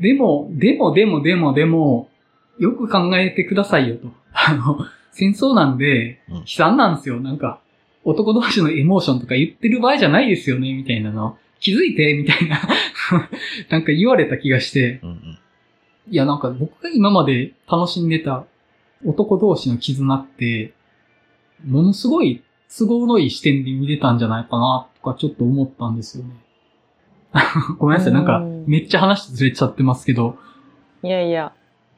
[0.00, 2.08] でも、でも、でも、でも、でも、
[2.58, 4.08] よく考えてくださいよと。
[4.32, 4.78] あの、
[5.12, 7.20] 戦争なんで、うん悲惨なんですよ。
[7.20, 7.60] なんか、
[8.04, 11.38] 男同士のエモーションとか言ってる場合じゃないですよね、みたいなの。
[11.60, 12.60] 気づいて、みたいな、
[13.68, 15.38] なんか言われた気がして、うんうん。
[16.08, 18.46] いや、なんか僕が今まで楽しんでた
[19.04, 20.72] 男同士の絆って、
[21.66, 22.42] ものすごい
[22.74, 26.30] 都合のいい視点で見れたんじゃないかな、とかちょっと思ったんですよね。
[27.78, 30.38] ごめんなさい、なんかうんめっちゃ話ずれちゃってますけど、
[31.02, 31.52] いやいや、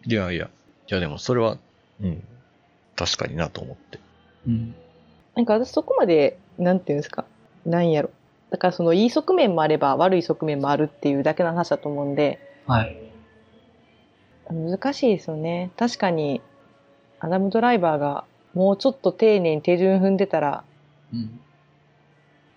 [0.07, 0.51] いやいや。
[0.91, 1.59] いやでもそれは、
[2.01, 2.23] うん。
[2.97, 3.99] 確かになと思って。
[4.47, 4.75] うん。
[5.35, 7.25] なんか私そこまで、なんていうんですか、
[7.65, 8.11] なんやろ。
[8.51, 12.97] だからそのいい側面もあれば悪い側面もあるっていうだけの話だと思うんで、はい。
[14.51, 15.71] 難しいですよね。
[15.77, 16.43] 確かに、
[17.21, 20.65] アダムドライバーがもうちょっと丁寧に手順踏んでたら、
[21.13, 21.41] うん。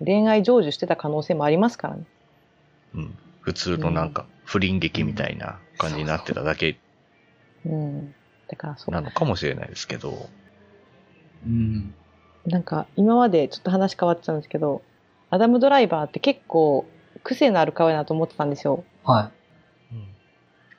[0.04, 2.04] 恋愛成就してた可能性もありますからね。
[2.96, 3.18] うん。
[3.42, 6.78] 普通のなんか、不倫劇みたいな感じになってただけ
[7.66, 8.16] うん。
[8.48, 8.92] だからそう。
[8.92, 10.30] なのかもしれないですけど。
[11.46, 11.94] うん。
[12.46, 14.82] なんか今までちょっと話変わっちゃうんですけど、
[15.30, 16.86] アダムドライバーって結構
[17.24, 18.84] 癖のある顔やなと思ってたんですよ。
[19.04, 19.32] は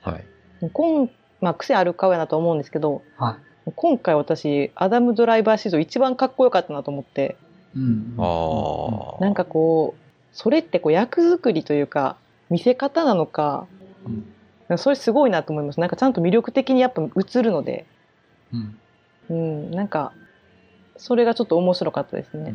[0.01, 0.25] はい。
[0.71, 1.09] 今、
[1.41, 3.21] まあ癖ある顔やなと思うんですけど、い。
[3.21, 3.37] は
[3.67, 3.71] い。
[3.75, 7.35] 今回私、アダムドライバー史上一番かっこよかったなと思って、
[7.75, 8.15] うん。
[8.17, 9.21] ああ。
[9.21, 12.15] なんかこう、それってこう役作りというか、
[12.49, 13.67] 見せ方なのか、
[14.69, 14.77] うん。
[14.77, 15.79] それすごいなと思います。
[15.79, 17.85] なんかちゃんと魅力的にやっぱ映るので、
[18.53, 18.79] うん。
[19.29, 20.13] うん、なんか、
[20.97, 22.53] それがちょっと面白かったですね。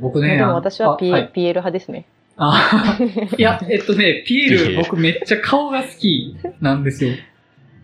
[0.00, 2.06] 僕ね、でもあの私はピエ,、あはいピエール派ですね。
[2.36, 2.98] あ
[3.36, 7.14] いや、えっとね、ピエール僕めっちゃ顔が好きなんですよ。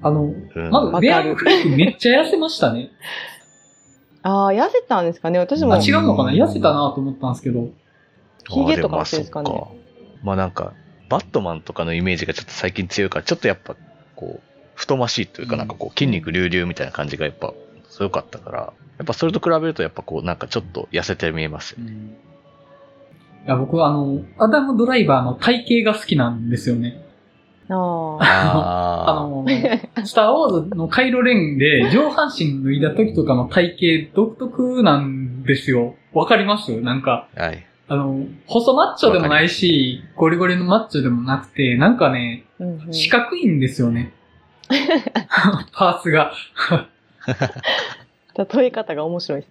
[0.02, 2.90] あの、うんまず、ベアン・フレイクめっちゃ痩せましたね。
[4.22, 5.39] ああ、痩せたんですかね。
[5.39, 6.32] 私もあ、違うのかな？
[6.32, 7.68] 痩せたなと思ったんですけど。
[8.48, 9.74] ヒゲとかあのせいですかねまあそっか
[10.22, 10.72] まあなんか、
[11.09, 13.76] バットマンとかのイメージがちょっと最近強いから、ちょっとやっぱ、
[14.14, 14.40] こう、
[14.74, 17.52] 太ましいというか、うんなんかこう、筋肉隆々みたいな感じがやっぱ
[17.90, 21.93] 強かったから、やっぱそれと比べるとやっぱこう、なんかちょっと痩せて見えますよね。
[23.47, 27.01] いや、僕はあの、アダム・ドライバーの体型が好きなんですよね。
[27.69, 29.15] ああ。
[29.29, 29.45] の、
[30.05, 33.77] スター・ウォーズのカイロレンで 上半身脱いだ時とかの体
[34.07, 35.95] 型独特なんですよ。
[36.12, 36.81] わかります？
[36.81, 37.43] なんか、あ。
[37.43, 37.66] はい。
[37.87, 44.12] あの、細マッチョでもないし、ゴリゴリのマッチョでもなくて、なんかね、うんうん四角いんですよね。
[45.75, 46.33] パーツが。
[48.36, 49.51] 例え方が面白いです。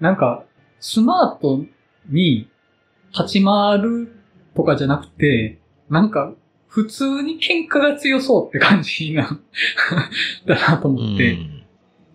[0.00, 0.44] なんか、
[0.80, 1.64] スマート
[2.08, 2.48] に
[3.12, 4.12] 立ち回る
[4.54, 6.34] とかじゃなくて、なんか、
[6.68, 9.40] 普通に喧嘩が強そうって感じな、
[10.46, 11.32] だなとう思って。
[11.34, 11.64] ん。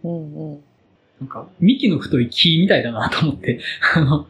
[0.04, 0.64] うんうん。
[1.20, 3.60] なんか、幹の太い木みたいだなと思って、
[3.96, 4.28] あの、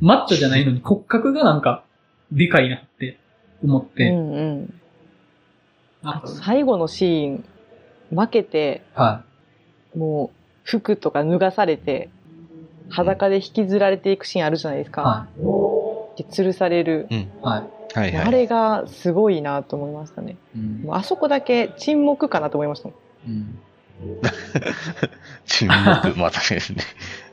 [0.00, 1.84] マッチョじゃないのに骨格がなんか、
[2.32, 3.18] でかいなって
[3.62, 4.80] 思っうて、んうん。
[6.02, 7.44] なんか、最後のシーン、
[8.10, 9.22] 負けて、は
[9.94, 10.39] もう
[10.78, 12.08] 服とか脱がされて、
[12.88, 15.02] 裸で引きずられていくシーンあるじゃないですい、か。
[15.02, 15.26] は
[16.16, 17.06] で、吊るされる。
[17.10, 17.80] い、はい。
[17.94, 18.24] はいはい。
[18.26, 20.36] あれがすごいなと思いましたね。
[20.54, 22.96] うんあそこだけ沈黙かなと思いましたもん。
[23.28, 23.58] うん
[25.44, 26.82] 沈黙、またですね。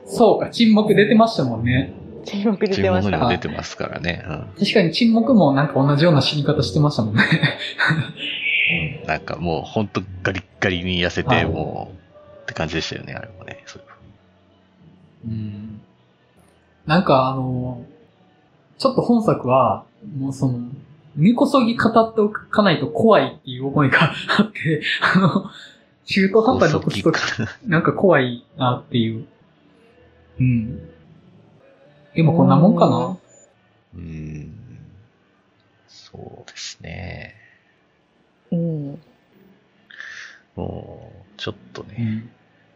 [0.04, 1.94] そうか、沈黙出てましたもんね。
[2.24, 3.10] 沈黙出沈てました。
[3.12, 4.22] 黙にも出てますからね。
[4.58, 7.22] 確かに沈黙もなんか同じような死に方してましたもんね。
[9.02, 9.08] うん。
[9.08, 12.07] なんかもうほんとガリッガリに痩せて、はいもう、
[12.48, 13.62] って感じでしたよね、あれもね。
[13.66, 13.82] そう
[15.26, 15.80] うん
[16.86, 17.84] なんかあの、
[18.78, 19.84] ちょっと本作は、
[20.16, 20.60] もうその、
[21.16, 24.82] 根こそぎ語っておかないと怖いっていう思いがあって、
[25.14, 25.50] あの、
[26.06, 27.12] 中途半端に残すと
[27.66, 29.26] なんか怖いなっていう。
[30.40, 30.88] うん。
[32.14, 33.18] でもこんなもんかな？
[33.96, 34.54] うーん。
[35.86, 37.34] そうですね。
[38.50, 39.00] うん。
[40.56, 42.30] もう、ちょっとね、うん。